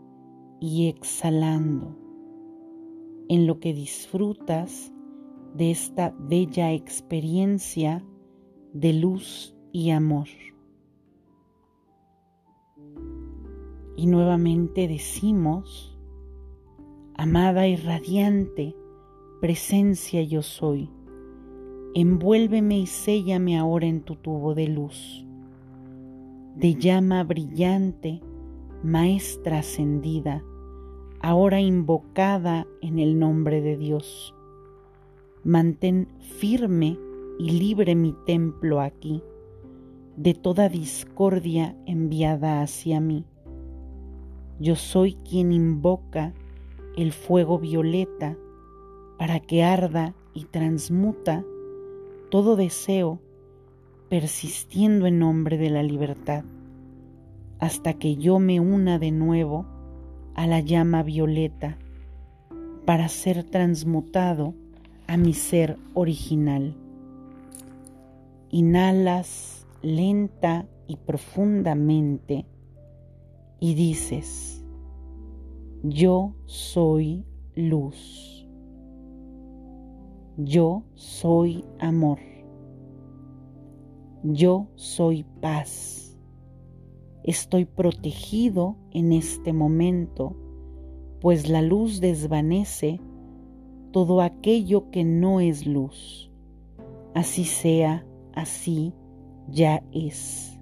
y 0.61 0.89
exhalando 0.89 1.97
en 3.29 3.47
lo 3.47 3.59
que 3.61 3.75
disfrutas 3.75 4.93
de 5.55 5.71
esta 5.71 6.15
bella 6.19 6.73
experiencia 6.73 8.05
de 8.73 8.93
luz 8.93 9.57
y 9.73 9.91
amor. 9.91 10.29
Y 13.97 14.07
nuevamente 14.07 14.89
decimos, 14.89 15.99
amada 17.17 17.67
y 17.67 17.77
radiante 17.77 18.77
presencia 19.41 20.23
yo 20.23 20.41
soy, 20.41 20.89
envuélveme 21.95 22.79
y 22.79 22.87
séllame 22.87 23.59
ahora 23.59 23.87
en 23.87 24.01
tu 24.01 24.17
tubo 24.17 24.55
de 24.55 24.67
luz, 24.67 25.27
de 26.55 26.75
llama 26.75 27.23
brillante, 27.23 28.23
maestra 28.83 29.59
ascendida, 29.59 30.43
ahora 31.21 31.61
invocada 31.61 32.67
en 32.81 32.99
el 32.99 33.19
nombre 33.19 33.61
de 33.61 33.77
Dios. 33.77 34.35
Mantén 35.45 36.09
firme 36.19 36.99
y 37.39 37.51
libre 37.51 37.95
mi 37.95 38.15
templo 38.25 38.81
aquí 38.81 39.23
de 40.17 40.33
toda 40.33 40.71
discordia 40.71 41.77
enviada 41.85 42.63
hacia 42.63 43.01
mí. 43.01 43.27
Yo 44.59 44.77
soy 44.77 45.19
quien 45.29 45.53
invoca 45.53 46.33
el 46.97 47.13
fuego 47.13 47.59
violeta 47.59 48.39
para 49.19 49.41
que 49.41 49.63
arda 49.63 50.15
y 50.35 50.45
transmuta 50.45 51.45
todo 52.31 52.57
deseo 52.57 53.21
persistiendo 54.09 55.07
en 55.07 55.19
nombre 55.19 55.59
de 55.59 55.71
la 55.71 55.83
libertad, 55.83 56.45
hasta 57.59 57.95
que 57.95 58.17
yo 58.17 58.39
me 58.39 58.61
una 58.61 58.99
de 58.99 59.11
nuevo 59.11 59.67
a 60.35 60.47
la 60.47 60.61
llama 60.61 61.03
violeta 61.03 61.79
para 62.85 63.09
ser 63.09 63.43
transmutado 63.45 64.55
a 65.07 65.17
mi 65.17 65.33
ser 65.33 65.77
original. 65.95 66.75
Inhalas 68.51 69.67
lenta 69.83 70.67
y 70.87 70.97
profundamente 70.97 72.47
y 73.59 73.75
dices, 73.75 74.65
yo 75.83 76.35
soy 76.45 77.25
luz, 77.55 78.36
yo 80.37 80.85
soy 80.95 81.65
amor, 81.79 82.19
yo 84.23 84.69
soy 84.75 85.25
paz, 85.41 86.19
estoy 87.25 87.65
protegido 87.65 88.77
en 88.91 89.13
este 89.13 89.53
momento, 89.53 90.37
pues 91.21 91.49
la 91.49 91.63
luz 91.63 92.01
desvanece 92.01 93.01
todo 93.93 94.21
aquello 94.21 94.91
que 94.91 95.05
no 95.05 95.41
es 95.41 95.67
luz. 95.67 96.31
Así 97.15 97.45
sea, 97.45 98.07
así 98.35 98.93
ya 99.49 99.83
es. 99.93 100.61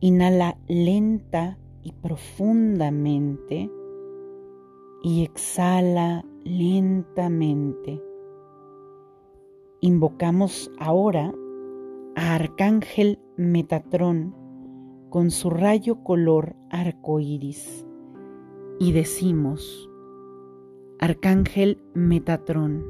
Inhala 0.00 0.56
lenta 0.68 1.58
y 1.82 1.90
profundamente 1.90 3.68
y 5.02 5.24
exhala 5.24 6.24
lentamente. 6.44 8.07
Invocamos 9.80 10.72
ahora 10.80 11.32
a 12.16 12.34
Arcángel 12.34 13.20
Metatrón 13.36 14.34
con 15.08 15.30
su 15.30 15.50
rayo 15.50 16.02
color 16.02 16.56
arco 16.68 17.20
iris 17.20 17.86
y 18.80 18.90
decimos: 18.90 19.88
Arcángel 20.98 21.80
Metatrón, 21.94 22.84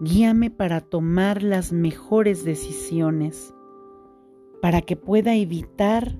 guíame 0.00 0.50
para 0.50 0.82
tomar 0.82 1.42
las 1.42 1.72
mejores 1.72 2.44
decisiones, 2.44 3.54
para 4.60 4.82
que 4.82 4.96
pueda 4.96 5.36
evitar 5.36 6.18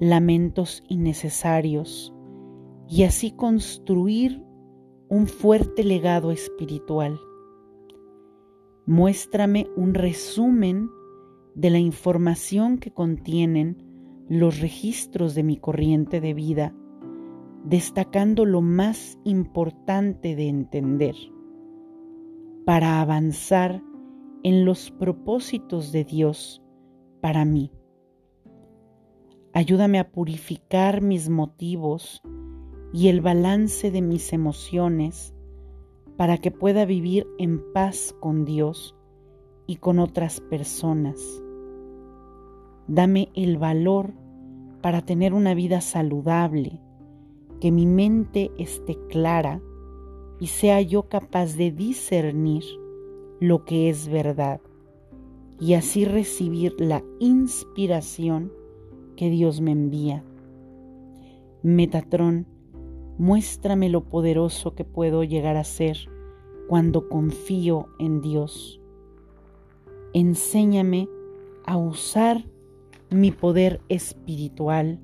lamentos 0.00 0.82
innecesarios 0.88 2.12
y 2.88 3.04
así 3.04 3.30
construir 3.30 4.42
un 5.08 5.28
fuerte 5.28 5.84
legado 5.84 6.32
espiritual. 6.32 7.16
Muéstrame 8.86 9.66
un 9.76 9.94
resumen 9.94 10.88
de 11.56 11.70
la 11.70 11.80
información 11.80 12.78
que 12.78 12.92
contienen 12.92 13.82
los 14.28 14.60
registros 14.60 15.34
de 15.34 15.42
mi 15.42 15.56
corriente 15.56 16.20
de 16.20 16.34
vida, 16.34 16.72
destacando 17.64 18.44
lo 18.44 18.60
más 18.60 19.18
importante 19.24 20.36
de 20.36 20.48
entender 20.48 21.16
para 22.64 23.00
avanzar 23.00 23.82
en 24.44 24.64
los 24.64 24.92
propósitos 24.92 25.90
de 25.90 26.04
Dios 26.04 26.62
para 27.20 27.44
mí. 27.44 27.72
Ayúdame 29.52 29.98
a 29.98 30.12
purificar 30.12 31.02
mis 31.02 31.28
motivos 31.28 32.22
y 32.92 33.08
el 33.08 33.20
balance 33.20 33.90
de 33.90 34.00
mis 34.00 34.32
emociones 34.32 35.35
para 36.16 36.38
que 36.38 36.50
pueda 36.50 36.84
vivir 36.84 37.26
en 37.38 37.60
paz 37.72 38.14
con 38.20 38.44
Dios 38.44 38.96
y 39.66 39.76
con 39.76 39.98
otras 39.98 40.40
personas. 40.40 41.20
Dame 42.88 43.30
el 43.34 43.58
valor 43.58 44.12
para 44.80 45.02
tener 45.02 45.34
una 45.34 45.54
vida 45.54 45.80
saludable, 45.80 46.80
que 47.60 47.72
mi 47.72 47.86
mente 47.86 48.50
esté 48.58 48.96
clara 49.08 49.60
y 50.38 50.48
sea 50.48 50.80
yo 50.80 51.08
capaz 51.08 51.56
de 51.56 51.72
discernir 51.72 52.62
lo 53.40 53.64
que 53.64 53.88
es 53.88 54.08
verdad 54.08 54.60
y 55.58 55.74
así 55.74 56.04
recibir 56.04 56.74
la 56.78 57.02
inspiración 57.18 58.52
que 59.16 59.30
Dios 59.30 59.60
me 59.60 59.72
envía. 59.72 60.22
Metatrón, 61.62 62.46
muéstrame 63.18 63.88
lo 63.88 64.04
poderoso 64.04 64.74
que 64.74 64.84
puedo 64.84 65.24
llegar 65.24 65.56
a 65.56 65.64
ser 65.64 65.96
cuando 66.68 67.08
confío 67.08 67.88
en 67.98 68.20
Dios. 68.20 68.80
Enséñame 70.12 71.08
a 71.64 71.76
usar 71.76 72.44
mi 73.10 73.30
poder 73.30 73.80
espiritual 73.88 74.98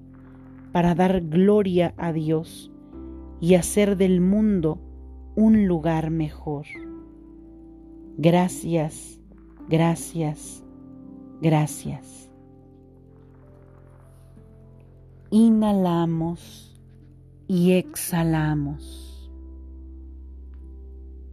para 0.72 0.94
dar 0.94 1.20
gloria 1.20 1.94
a 1.96 2.12
Dios 2.12 2.70
y 3.40 3.55
hacer 3.55 3.96
del 3.96 4.20
mundo 4.20 4.79
un 5.35 5.66
lugar 5.66 6.11
mejor. 6.11 6.66
Gracias, 8.16 9.20
gracias, 9.68 10.64
gracias. 11.40 12.31
Inhalamos 15.31 16.71
y 17.52 17.72
exhalamos. 17.72 19.30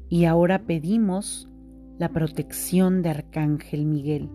Y 0.10 0.26
ahora 0.26 0.64
pedimos 0.66 1.48
la 1.98 2.10
protección 2.10 3.02
de 3.02 3.10
Arcángel 3.12 3.86
Miguel. 3.86 4.30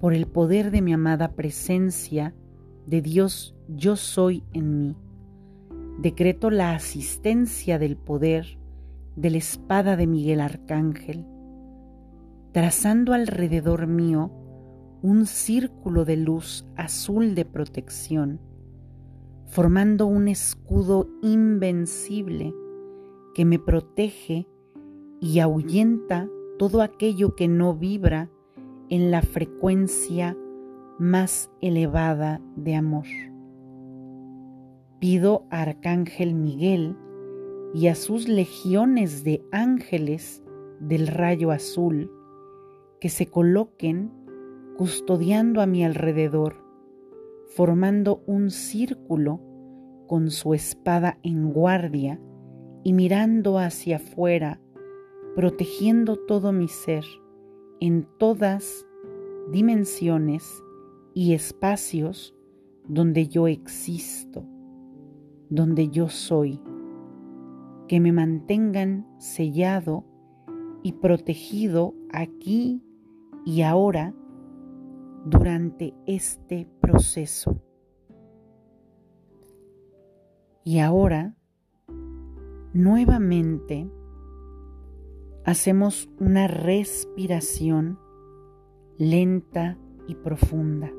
Por 0.00 0.14
el 0.14 0.28
poder 0.28 0.70
de 0.70 0.82
mi 0.82 0.92
amada 0.92 1.32
presencia 1.32 2.32
de 2.86 3.02
Dios 3.02 3.56
yo 3.66 3.96
soy 3.96 4.44
en 4.52 4.78
mí 4.78 4.96
decreto 5.98 6.50
la 6.50 6.76
asistencia 6.76 7.80
del 7.80 7.96
poder 7.96 8.58
de 9.16 9.30
la 9.30 9.38
espada 9.38 9.96
de 9.96 10.06
Miguel 10.06 10.40
Arcángel, 10.40 11.26
trazando 12.52 13.14
alrededor 13.14 13.88
mío 13.88 14.30
un 15.02 15.26
círculo 15.26 16.04
de 16.04 16.18
luz 16.18 16.68
azul 16.76 17.34
de 17.34 17.44
protección, 17.44 18.40
formando 19.52 20.06
un 20.06 20.28
escudo 20.28 21.10
invencible 21.20 22.54
que 23.34 23.44
me 23.44 23.58
protege 23.58 24.48
y 25.20 25.40
ahuyenta 25.40 26.26
todo 26.58 26.80
aquello 26.80 27.36
que 27.36 27.48
no 27.48 27.74
vibra 27.74 28.30
en 28.88 29.10
la 29.10 29.20
frecuencia 29.20 30.34
más 30.98 31.50
elevada 31.60 32.40
de 32.56 32.76
amor. 32.76 33.04
Pido 35.00 35.44
a 35.50 35.60
Arcángel 35.60 36.34
Miguel 36.34 36.96
y 37.74 37.88
a 37.88 37.94
sus 37.94 38.28
legiones 38.28 39.22
de 39.22 39.44
ángeles 39.52 40.42
del 40.80 41.08
rayo 41.08 41.50
azul 41.50 42.10
que 43.02 43.10
se 43.10 43.26
coloquen 43.26 44.12
custodiando 44.78 45.60
a 45.60 45.66
mi 45.66 45.84
alrededor, 45.84 46.61
formando 47.56 48.22
un 48.26 48.50
círculo 48.50 49.40
con 50.06 50.30
su 50.30 50.54
espada 50.54 51.18
en 51.22 51.52
guardia 51.52 52.20
y 52.84 52.92
mirando 52.92 53.58
hacia 53.58 53.96
afuera, 53.96 54.60
protegiendo 55.34 56.16
todo 56.16 56.52
mi 56.52 56.68
ser 56.68 57.04
en 57.80 58.06
todas 58.18 58.86
dimensiones 59.50 60.62
y 61.14 61.34
espacios 61.34 62.34
donde 62.88 63.28
yo 63.28 63.48
existo 63.48 64.46
donde 65.52 65.90
yo 65.90 66.08
soy, 66.08 66.62
que 67.86 68.00
me 68.00 68.10
mantengan 68.10 69.06
sellado 69.18 70.06
y 70.82 70.92
protegido 70.92 71.94
aquí 72.10 72.82
y 73.44 73.60
ahora 73.60 74.14
durante 75.24 75.94
este 76.06 76.68
proceso. 76.80 77.60
Y 80.64 80.78
ahora, 80.78 81.34
nuevamente, 82.72 83.90
hacemos 85.44 86.08
una 86.18 86.46
respiración 86.46 87.98
lenta 88.98 89.76
y 90.06 90.14
profunda. 90.14 90.90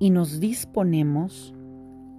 Y 0.00 0.10
nos 0.10 0.40
disponemos 0.40 1.54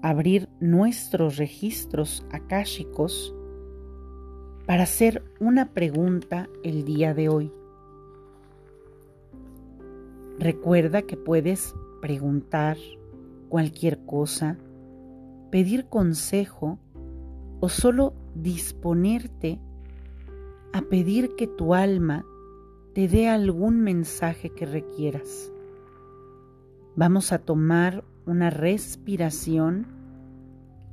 abrir 0.02 0.50
nuestros 0.60 1.38
registros 1.38 2.26
akáshicos 2.32 3.36
para 4.66 4.84
hacer 4.84 5.24
una 5.40 5.74
pregunta 5.74 6.50
el 6.64 6.86
día 6.86 7.14
de 7.14 7.30
hoy. 7.30 7.59
Recuerda 10.40 11.02
que 11.02 11.18
puedes 11.18 11.76
preguntar 12.02 12.78
cualquier 13.50 14.06
cosa, 14.06 14.58
pedir 15.52 15.88
consejo 15.88 16.80
o 17.60 17.68
solo 17.68 18.14
disponerte 18.36 19.60
a 20.72 20.82
pedir 20.84 21.36
que 21.36 21.46
tu 21.46 21.74
alma 21.74 22.26
te 22.94 23.10
dé 23.10 23.28
algún 23.28 23.82
mensaje 23.82 24.50
que 24.52 24.66
requieras. 24.66 25.52
Vamos 26.96 27.34
a 27.34 27.40
tomar 27.40 28.06
una 28.26 28.50
respiración 28.50 29.88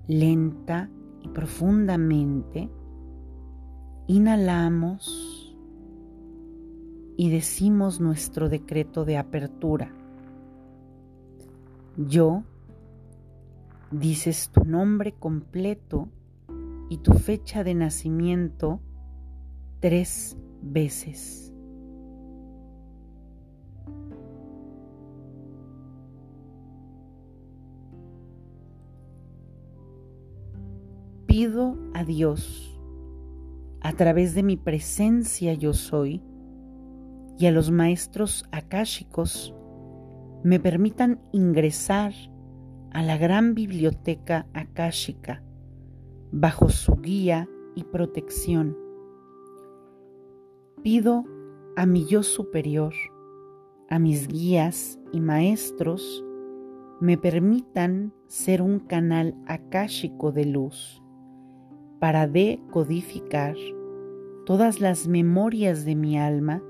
lenta 0.09 0.91
y 1.23 1.29
profundamente. 1.29 2.69
Inhalamos 4.09 5.46
y 7.17 7.31
decimos 7.31 8.01
nuestro 8.01 8.49
decreto 8.49 9.05
de 9.05 9.17
apertura. 9.17 9.91
Yo, 11.97 12.43
dices 13.91 14.51
tu 14.51 14.65
nombre 14.65 15.13
completo 15.13 16.09
y 16.89 16.99
tu 16.99 17.15
fecha 17.15 17.65
de 17.65 17.75
nacimiento 17.75 18.81
tres 19.81 20.37
veces. 20.63 21.47
pido 31.37 31.77
a 31.93 32.03
Dios, 32.03 32.81
a 33.83 33.93
través 33.93 34.35
de 34.35 34.43
mi 34.43 34.57
presencia 34.57 35.53
yo 35.53 35.75
soy, 35.75 36.23
y 37.39 37.47
a 37.47 37.53
los 37.53 37.71
maestros 37.71 38.45
akáshicos 38.51 39.55
me 40.43 40.61
permitan 40.61 41.21
ingresar 41.33 42.13
a 42.93 43.03
la 43.03 43.19
gran 43.19 43.55
biblioteca 43.55 44.47
akáshica 44.55 45.43
bajo 46.33 46.69
su 46.69 46.97
guía 46.97 47.49
y 47.75 47.85
protección. 47.85 48.77
Pido 50.83 51.25
a 51.77 51.85
mi 51.85 52.07
yo 52.07 52.23
superior, 52.23 52.95
a 53.91 53.99
mis 53.99 54.29
guías 54.29 54.99
y 55.13 55.21
maestros, 55.21 56.25
me 57.01 57.19
permitan 57.19 58.15
ser 58.27 58.63
un 58.63 58.79
canal 58.79 59.35
akáshico 59.47 60.33
de 60.33 60.47
luz 60.47 61.03
para 61.99 62.27
decodificar 62.27 63.57
todas 64.47 64.81
las 64.81 65.07
memorias 65.07 65.85
de 65.85 65.95
mi 65.97 66.19
alma 66.19 66.63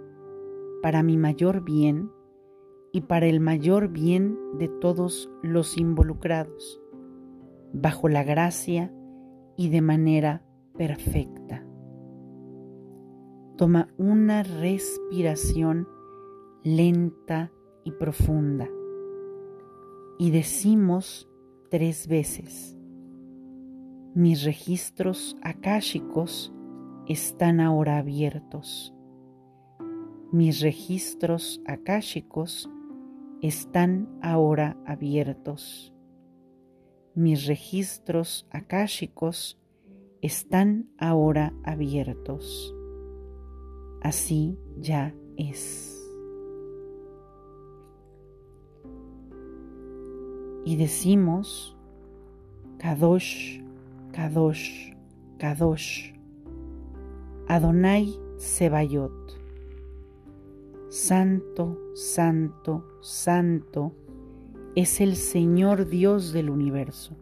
para 0.87 1.03
mi 1.03 1.17
mayor 1.17 1.65
bien 1.65 2.13
y 2.93 3.01
para 3.01 3.27
el 3.27 3.41
mayor 3.41 3.89
bien 3.89 4.39
de 4.57 4.69
todos 4.69 5.29
los 5.43 5.79
involucrados, 5.79 6.81
bajo 7.73 8.09
la 8.09 8.23
gracia 8.23 8.95
y 9.57 9.69
de 9.71 9.81
manera 9.81 10.45
perfecta. 10.79 11.67
Toma 13.57 13.89
una 13.99 14.45
respiración 14.45 15.89
lenta 16.63 17.51
y 17.83 17.91
profunda 17.91 18.69
y 20.21 20.31
decimos 20.31 21.29
tres 21.69 22.07
veces, 22.07 22.79
mis 24.15 24.45
registros 24.45 25.37
akáshicos 25.43 26.55
están 27.09 27.59
ahora 27.59 27.99
abiertos. 27.99 28.96
Mis 30.37 30.61
registros 30.61 31.63
akáshicos 31.65 32.69
están 33.41 34.07
ahora 34.21 34.77
abiertos. 34.85 35.95
Mis 37.15 37.47
registros 37.47 38.47
akáshicos 38.51 39.59
están 40.21 40.91
ahora 40.99 41.55
abiertos. 41.65 42.75
Así 44.03 44.59
ya 44.79 45.15
es. 45.39 45.99
Y 50.67 50.77
decimos, 50.77 51.75
Kadosh, 52.77 53.63
Kadosh, 54.13 54.93
Kadosh, 55.39 56.13
Adonai 57.49 58.15
Sebayot. 58.37 59.36
Santo, 60.99 61.79
santo, 61.93 62.83
santo 63.03 63.93
es 64.75 65.03
el 65.03 65.17
Señor 65.17 65.91
Dios 65.91 66.33
del 66.33 66.49
universo. 66.49 67.15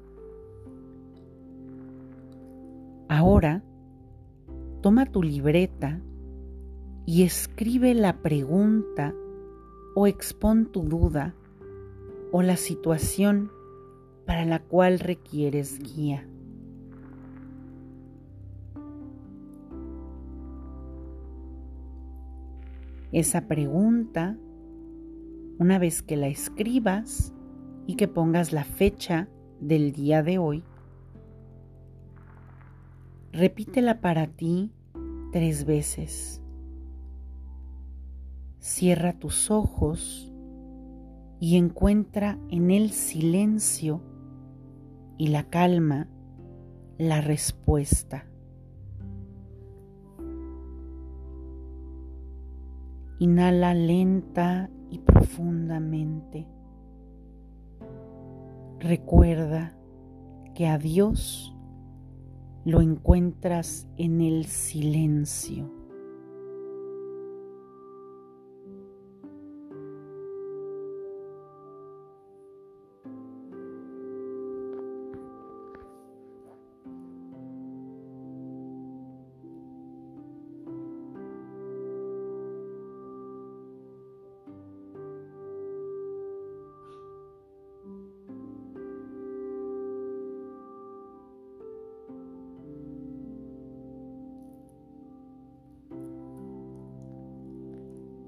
Ahora, 3.08 3.64
toma 4.80 5.06
tu 5.06 5.24
libreta 5.24 6.00
y 7.04 7.24
escribe 7.24 7.94
la 7.94 8.22
pregunta 8.22 9.12
o 9.96 10.06
expón 10.06 10.66
tu 10.66 10.82
duda 10.82 11.34
o 12.30 12.42
la 12.42 12.56
situación 12.56 13.50
para 14.24 14.44
la 14.44 14.60
cual 14.60 15.00
requieres 15.00 15.80
guía. 15.80 16.28
Esa 23.14 23.46
pregunta, 23.46 24.37
una 25.61 25.79
vez 25.79 26.03
que 26.03 26.16
la 26.16 26.27
escribas 26.27 27.33
y 27.87 27.94
que 27.94 28.09
pongas 28.09 28.53
la 28.53 28.64
fecha 28.64 29.29
del 29.61 29.92
día 29.92 30.24
de 30.24 30.38
hoy, 30.38 30.64
repítela 33.31 34.00
para 34.00 34.27
ti 34.27 34.72
tres 35.31 35.64
veces. 35.64 36.42
Cierra 38.59 39.12
tus 39.12 39.48
ojos 39.48 40.33
y 41.38 41.57
encuentra 41.57 42.37
en 42.50 42.72
el 42.72 42.90
silencio 42.90 44.03
y 45.18 45.29
la 45.29 45.44
calma 45.50 46.09
la 46.98 47.20
respuesta. 47.20 48.27
Inhala 53.18 53.74
lenta 53.74 54.70
y 54.90 54.98
profundamente. 54.98 56.48
Recuerda 58.81 59.77
que 60.55 60.66
a 60.66 60.79
Dios 60.79 61.57
lo 62.64 62.81
encuentras 62.81 63.87
en 63.96 64.20
el 64.20 64.46
silencio. 64.46 65.83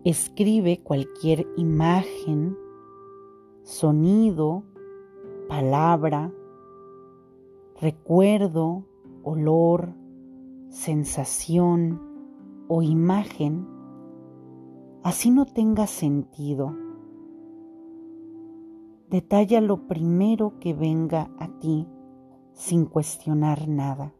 Escribe 0.06 0.84
cualquier 0.84 1.48
imagen, 1.56 2.56
sonido, 3.64 4.62
palabra, 5.48 6.32
recuerdo, 7.80 8.84
olor, 9.24 9.94
sensación 10.68 12.00
o 12.68 12.82
imagen, 12.82 13.66
así 15.02 15.32
no 15.32 15.44
tenga 15.44 15.88
sentido. 15.88 16.72
Detalla 19.10 19.60
lo 19.60 19.88
primero 19.88 20.60
que 20.60 20.72
venga 20.72 21.32
a 21.40 21.48
ti 21.58 21.88
sin 22.52 22.84
cuestionar 22.84 23.66
nada. 23.66 24.14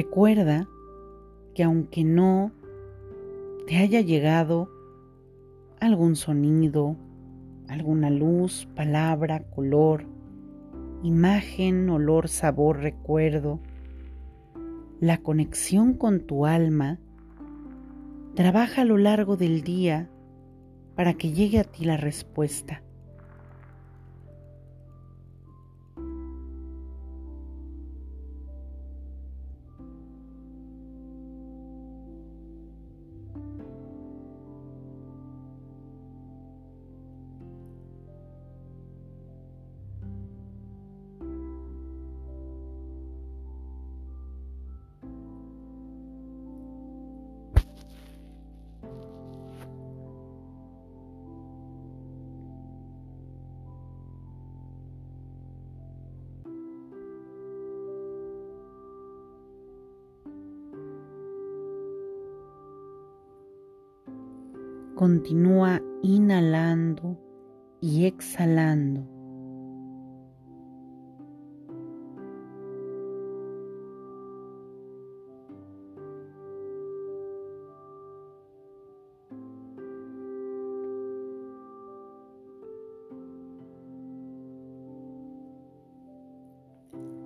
Recuerda 0.00 0.68
que 1.56 1.64
aunque 1.64 2.04
no 2.04 2.52
te 3.66 3.78
haya 3.78 4.00
llegado 4.00 4.70
algún 5.80 6.14
sonido, 6.14 6.94
alguna 7.66 8.08
luz, 8.08 8.68
palabra, 8.76 9.42
color, 9.50 10.04
imagen, 11.02 11.90
olor, 11.90 12.28
sabor, 12.28 12.78
recuerdo, 12.78 13.58
la 15.00 15.18
conexión 15.18 15.94
con 15.94 16.20
tu 16.20 16.46
alma 16.46 17.00
trabaja 18.36 18.82
a 18.82 18.84
lo 18.84 18.98
largo 18.98 19.36
del 19.36 19.62
día 19.62 20.08
para 20.94 21.14
que 21.14 21.32
llegue 21.32 21.58
a 21.58 21.64
ti 21.64 21.84
la 21.84 21.96
respuesta. 21.96 22.84
Continúa 65.08 65.80
inhalando 66.02 67.16
y 67.80 68.04
exhalando. 68.04 69.06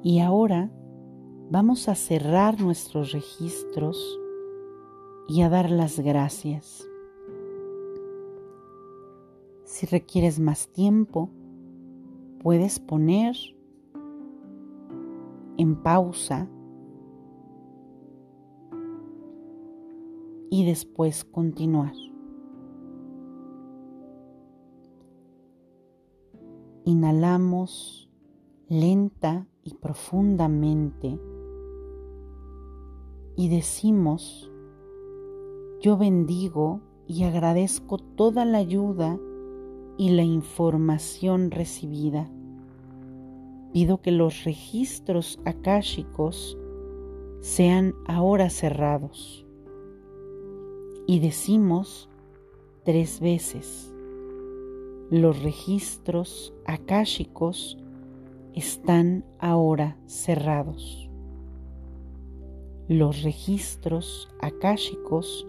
Y 0.05 0.21
ahora 0.21 0.71
vamos 1.51 1.89
a 1.89 1.97
cerrar 1.97 2.61
nuestros 2.61 3.11
registros 3.11 4.21
y 5.29 5.43
a 5.43 5.49
dar 5.49 5.69
las 5.69 5.99
gracias. 5.99 6.87
Si 9.73 9.87
requieres 9.87 10.39
más 10.39 10.69
tiempo, 10.69 11.31
puedes 12.43 12.79
poner 12.79 13.35
en 15.57 15.83
pausa 15.83 16.47
y 20.51 20.67
después 20.67 21.25
continuar. 21.25 21.95
Inhalamos 26.85 28.11
lenta 28.69 29.47
y 29.65 29.73
profundamente 29.77 31.19
y 33.37 33.49
decimos, 33.49 34.51
yo 35.81 35.97
bendigo 35.97 36.83
y 37.07 37.23
agradezco 37.23 37.97
toda 37.97 38.45
la 38.45 38.59
ayuda 38.59 39.19
y 39.97 40.11
la 40.11 40.23
información 40.23 41.51
recibida. 41.51 42.31
Pido 43.73 44.01
que 44.01 44.11
los 44.11 44.45
registros 44.45 45.41
akáshicos 45.45 46.59
sean 47.41 47.95
ahora 48.07 48.51
cerrados. 48.51 49.47
Y 51.07 51.21
decimos 51.21 52.09
tres 52.85 53.21
veces, 53.21 53.93
los 55.11 55.43
registros 55.43 56.55
akáshicos 56.65 57.79
están 58.55 59.25
ahora 59.39 59.99
cerrados. 60.07 61.11
Los 62.89 63.23
registros 63.23 64.29
akáshicos 64.41 65.47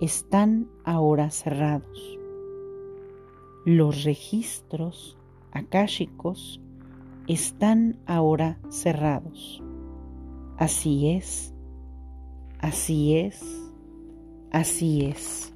están 0.00 0.68
ahora 0.84 1.30
cerrados. 1.30 2.15
Los 3.66 4.04
registros 4.04 5.18
akáshicos 5.50 6.60
están 7.26 7.98
ahora 8.06 8.60
cerrados. 8.68 9.60
Así 10.56 11.10
es, 11.10 11.52
así 12.60 13.16
es, 13.16 13.44
así 14.52 15.06
es. 15.06 15.52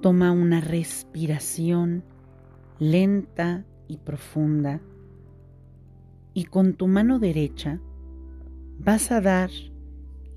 Toma 0.00 0.32
una 0.32 0.62
respiración 0.62 2.04
lenta 2.78 3.66
y 3.86 3.98
profunda 3.98 4.80
y 6.32 6.44
con 6.44 6.72
tu 6.72 6.86
mano 6.86 7.18
derecha 7.18 7.82
vas 8.78 9.12
a 9.12 9.20
dar 9.20 9.50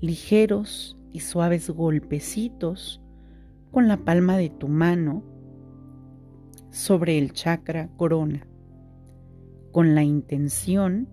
ligeros 0.02 0.98
y 1.12 1.20
suaves 1.20 1.70
golpecitos 1.70 3.00
con 3.70 3.88
la 3.88 3.96
palma 3.96 4.36
de 4.36 4.50
tu 4.50 4.68
mano 4.68 5.29
sobre 6.70 7.18
el 7.18 7.32
chakra 7.32 7.88
corona, 7.96 8.46
con 9.72 9.94
la 9.94 10.02
intención 10.02 11.08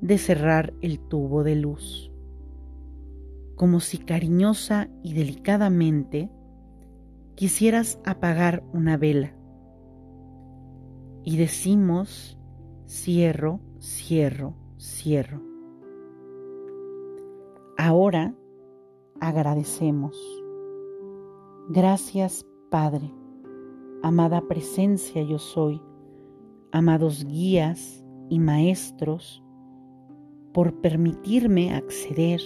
de 0.00 0.18
cerrar 0.18 0.72
el 0.80 0.98
tubo 0.98 1.42
de 1.44 1.56
luz, 1.56 2.12
como 3.56 3.80
si 3.80 3.98
cariñosa 3.98 4.88
y 5.02 5.14
delicadamente 5.14 6.30
quisieras 7.34 7.98
apagar 8.04 8.62
una 8.72 8.96
vela 8.96 9.34
y 11.24 11.36
decimos 11.36 12.38
cierro, 12.86 13.60
cierro, 13.80 14.54
cierro. 14.78 15.42
Ahora 17.76 18.34
agradecemos. 19.20 20.16
Gracias 21.68 22.44
Padre, 22.70 23.10
amada 24.02 24.40
presencia 24.42 25.22
yo 25.22 25.38
soy, 25.38 25.80
amados 26.72 27.24
guías 27.24 28.04
y 28.28 28.38
maestros, 28.38 29.42
por 30.52 30.80
permitirme 30.80 31.74
acceder 31.74 32.40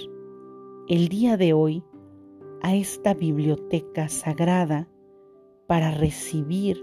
el 0.89 1.09
día 1.09 1.37
de 1.37 1.53
hoy 1.53 1.83
a 2.63 2.75
esta 2.75 3.15
biblioteca 3.15 4.09
sagrada 4.09 4.89
para 5.67 5.91
recibir 5.91 6.83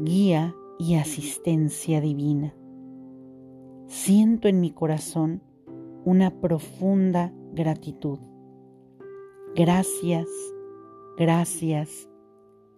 guía 0.00 0.54
y 0.78 0.96
asistencia 0.96 2.00
divina. 2.00 2.54
Siento 3.86 4.48
en 4.48 4.60
mi 4.60 4.72
corazón 4.72 5.42
una 6.04 6.30
profunda 6.40 7.32
gratitud. 7.52 8.18
Gracias, 9.54 10.28
gracias, 11.16 12.08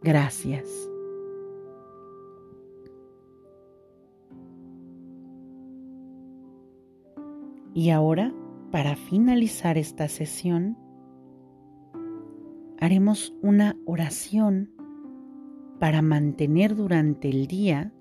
gracias. 0.02 0.95
Y 7.76 7.90
ahora, 7.90 8.32
para 8.72 8.96
finalizar 8.96 9.76
esta 9.76 10.08
sesión, 10.08 10.78
haremos 12.80 13.34
una 13.42 13.76
oración 13.84 14.70
para 15.78 16.00
mantener 16.00 16.74
durante 16.74 17.28
el 17.28 17.46
día 17.46 17.92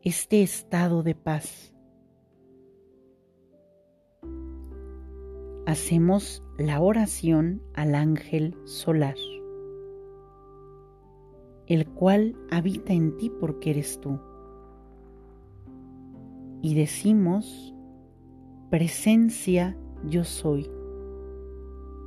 este 0.00 0.42
estado 0.42 1.02
de 1.02 1.14
paz. 1.14 1.74
Hacemos 5.66 6.42
la 6.56 6.80
oración 6.80 7.60
al 7.74 7.94
ángel 7.94 8.56
solar, 8.64 9.16
el 11.66 11.86
cual 11.86 12.34
habita 12.50 12.94
en 12.94 13.14
ti 13.18 13.30
porque 13.40 13.72
eres 13.72 14.00
tú. 14.00 14.18
Y 16.62 16.74
decimos, 16.74 17.73
presencia 18.74 19.76
yo 20.02 20.24
soy, 20.24 20.68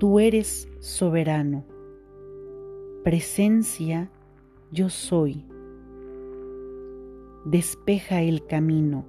tú 0.02 0.20
eres 0.20 0.68
soberano, 0.82 1.64
presencia 3.06 4.12
yo 4.70 4.90
soy. 4.90 5.46
Despeja 7.46 8.22
el 8.22 8.46
camino, 8.48 9.06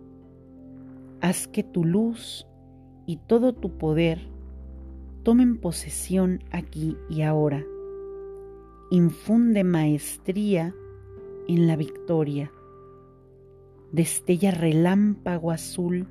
haz 1.20 1.48
que 1.48 1.64
tu 1.64 1.84
luz 1.84 2.46
y 3.06 3.16
todo 3.16 3.52
tu 3.52 3.76
poder 3.76 4.20
tomen 5.24 5.58
posesión 5.58 6.44
aquí 6.52 6.96
y 7.10 7.22
ahora. 7.22 7.64
Infunde 8.92 9.64
maestría 9.64 10.76
en 11.48 11.66
la 11.66 11.74
victoria. 11.74 12.52
Destella 13.90 14.52
relámpago 14.52 15.50
azul, 15.50 16.06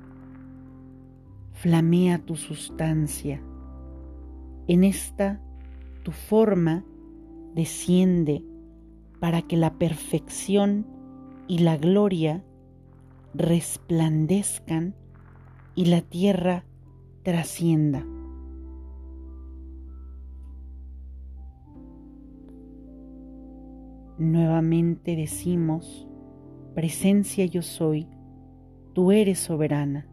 flamea 1.60 2.18
tu 2.18 2.36
sustancia. 2.36 3.42
En 4.68 4.84
esta 4.84 5.40
tu 6.04 6.12
forma 6.12 6.84
desciende 7.54 8.44
para 9.18 9.42
que 9.42 9.56
la 9.56 9.74
perfección 9.74 10.86
y 11.48 11.58
la 11.58 11.76
gloria 11.76 12.44
resplandezcan 13.34 14.94
y 15.74 15.86
la 15.86 16.00
tierra 16.00 16.64
trascienda. 17.24 18.06
Nuevamente 24.16 25.16
decimos, 25.16 26.06
presencia 26.74 27.46
yo 27.46 27.62
soy, 27.62 28.08
tú 28.92 29.10
eres 29.10 29.38
soberana, 29.40 30.06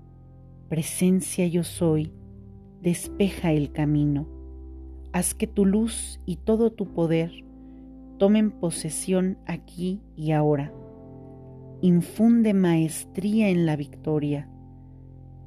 presencia 0.69 1.47
yo 1.47 1.63
soy, 1.63 2.11
despeja 2.81 3.51
el 3.51 3.71
camino, 3.71 4.27
haz 5.13 5.33
que 5.33 5.47
tu 5.47 5.65
luz 5.65 6.19
y 6.25 6.37
todo 6.37 6.71
tu 6.71 6.93
poder 6.93 7.45
tomen 8.17 8.51
posesión 8.51 9.37
aquí 9.45 10.01
y 10.15 10.31
ahora. 10.31 10.73
Infunde 11.81 12.53
maestría 12.53 13.49
en 13.49 13.65
la 13.65 13.75
victoria, 13.75 14.49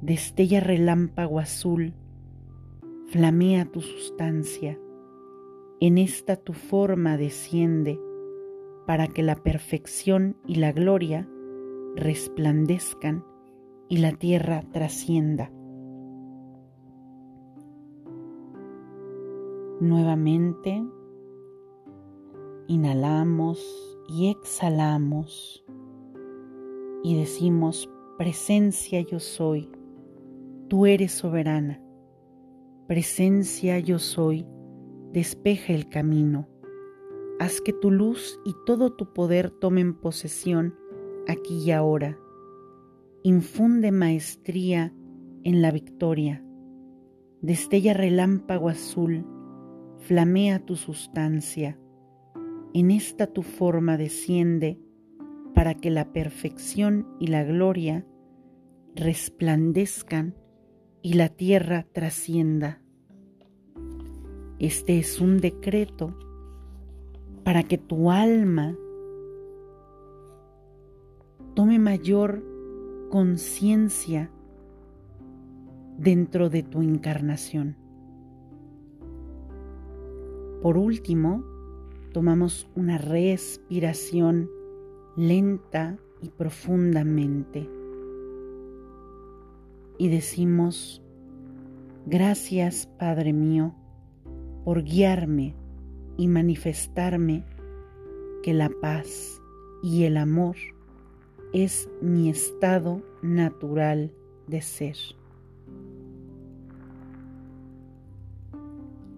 destella 0.01 0.59
relámpago 0.59 1.39
azul, 1.39 1.93
flamea 3.07 3.65
tu 3.65 3.81
sustancia. 3.81 4.79
En 5.81 5.97
esta 5.97 6.35
tu 6.35 6.53
forma 6.53 7.17
desciende 7.17 7.99
para 8.85 9.07
que 9.07 9.23
la 9.23 9.35
perfección 9.35 10.37
y 10.45 10.55
la 10.55 10.71
gloria 10.71 11.27
resplandezcan 11.95 13.23
y 13.89 13.97
la 13.97 14.11
tierra 14.11 14.63
trascienda. 14.71 15.51
Nuevamente, 19.81 20.85
inhalamos 22.67 23.59
y 24.07 24.29
exhalamos 24.29 25.65
y 27.03 27.17
decimos, 27.17 27.89
presencia 28.17 29.01
yo 29.01 29.19
soy, 29.19 29.71
tú 30.67 30.85
eres 30.85 31.13
soberana, 31.13 31.81
presencia 32.87 33.79
yo 33.79 33.97
soy, 33.97 34.45
despeja 35.13 35.73
el 35.73 35.89
camino, 35.89 36.47
haz 37.39 37.61
que 37.61 37.73
tu 37.73 37.89
luz 37.89 38.39
y 38.45 38.53
todo 38.65 38.91
tu 38.91 39.13
poder 39.13 39.49
tomen 39.49 39.93
posesión 39.95 40.75
aquí 41.27 41.63
y 41.63 41.71
ahora, 41.71 42.19
infunde 43.23 43.91
maestría 43.91 44.93
en 45.43 45.61
la 45.61 45.71
victoria, 45.71 46.43
destella 47.41 47.93
relámpago 47.93 48.69
azul, 48.69 49.25
flamea 49.99 50.59
tu 50.59 50.75
sustancia, 50.75 51.77
en 52.73 52.91
esta 52.91 53.27
tu 53.27 53.41
forma 53.41 53.97
desciende 53.97 54.79
para 55.53 55.73
que 55.73 55.89
la 55.89 56.13
perfección 56.13 57.07
y 57.19 57.27
la 57.27 57.43
gloria 57.43 58.05
resplandezcan 58.95 60.35
y 61.01 61.13
la 61.13 61.29
tierra 61.29 61.87
trascienda. 61.91 62.81
Este 64.59 64.99
es 64.99 65.19
un 65.19 65.39
decreto 65.39 66.17
para 67.43 67.63
que 67.63 67.77
tu 67.77 68.11
alma 68.11 68.77
tome 71.55 71.79
mayor 71.79 72.48
conciencia 73.09 74.31
dentro 75.97 76.49
de 76.49 76.63
tu 76.63 76.81
encarnación. 76.81 77.75
Por 80.61 80.77
último, 80.77 81.43
tomamos 82.13 82.69
una 82.75 82.97
respiración 82.97 84.49
lenta 85.15 85.97
y 86.21 86.29
profundamente 86.29 87.69
y 89.97 90.07
decimos, 90.07 91.03
gracias 92.05 92.87
Padre 92.97 93.33
mío 93.33 93.75
por 94.63 94.83
guiarme 94.83 95.55
y 96.17 96.27
manifestarme 96.27 97.45
que 98.41 98.53
la 98.53 98.69
paz 98.81 99.41
y 99.83 100.05
el 100.05 100.17
amor 100.17 100.55
es 101.53 101.89
mi 102.01 102.29
estado 102.29 103.01
natural 103.21 104.13
de 104.47 104.61
ser. 104.61 104.95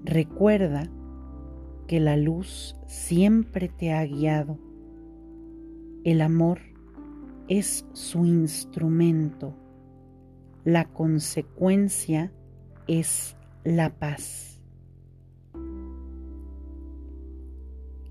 Recuerda 0.04 0.90
que 1.88 2.00
la 2.00 2.16
luz 2.16 2.76
siempre 2.88 3.68
te 3.68 3.92
ha 3.92 4.06
guiado. 4.06 4.58
El 6.04 6.22
amor 6.22 6.60
es 7.48 7.86
su 7.94 8.26
instrumento. 8.26 9.54
La 10.64 10.86
consecuencia 10.86 12.32
es 12.88 13.36
la 13.64 13.94
paz. 13.94 14.62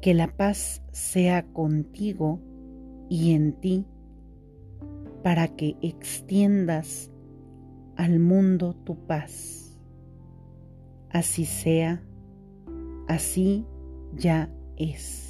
Que 0.00 0.14
la 0.14 0.36
paz 0.36 0.82
sea 0.92 1.46
contigo 1.52 2.38
y 3.08 3.32
en 3.32 3.52
ti 3.60 3.86
para 5.22 5.48
que 5.48 5.76
extiendas 5.82 7.10
al 7.96 8.18
mundo 8.18 8.74
tu 8.84 8.96
paz. 9.06 9.78
Así 11.10 11.44
sea 11.44 12.02
así 13.10 13.66
ya 14.14 14.48
es. 14.76 15.29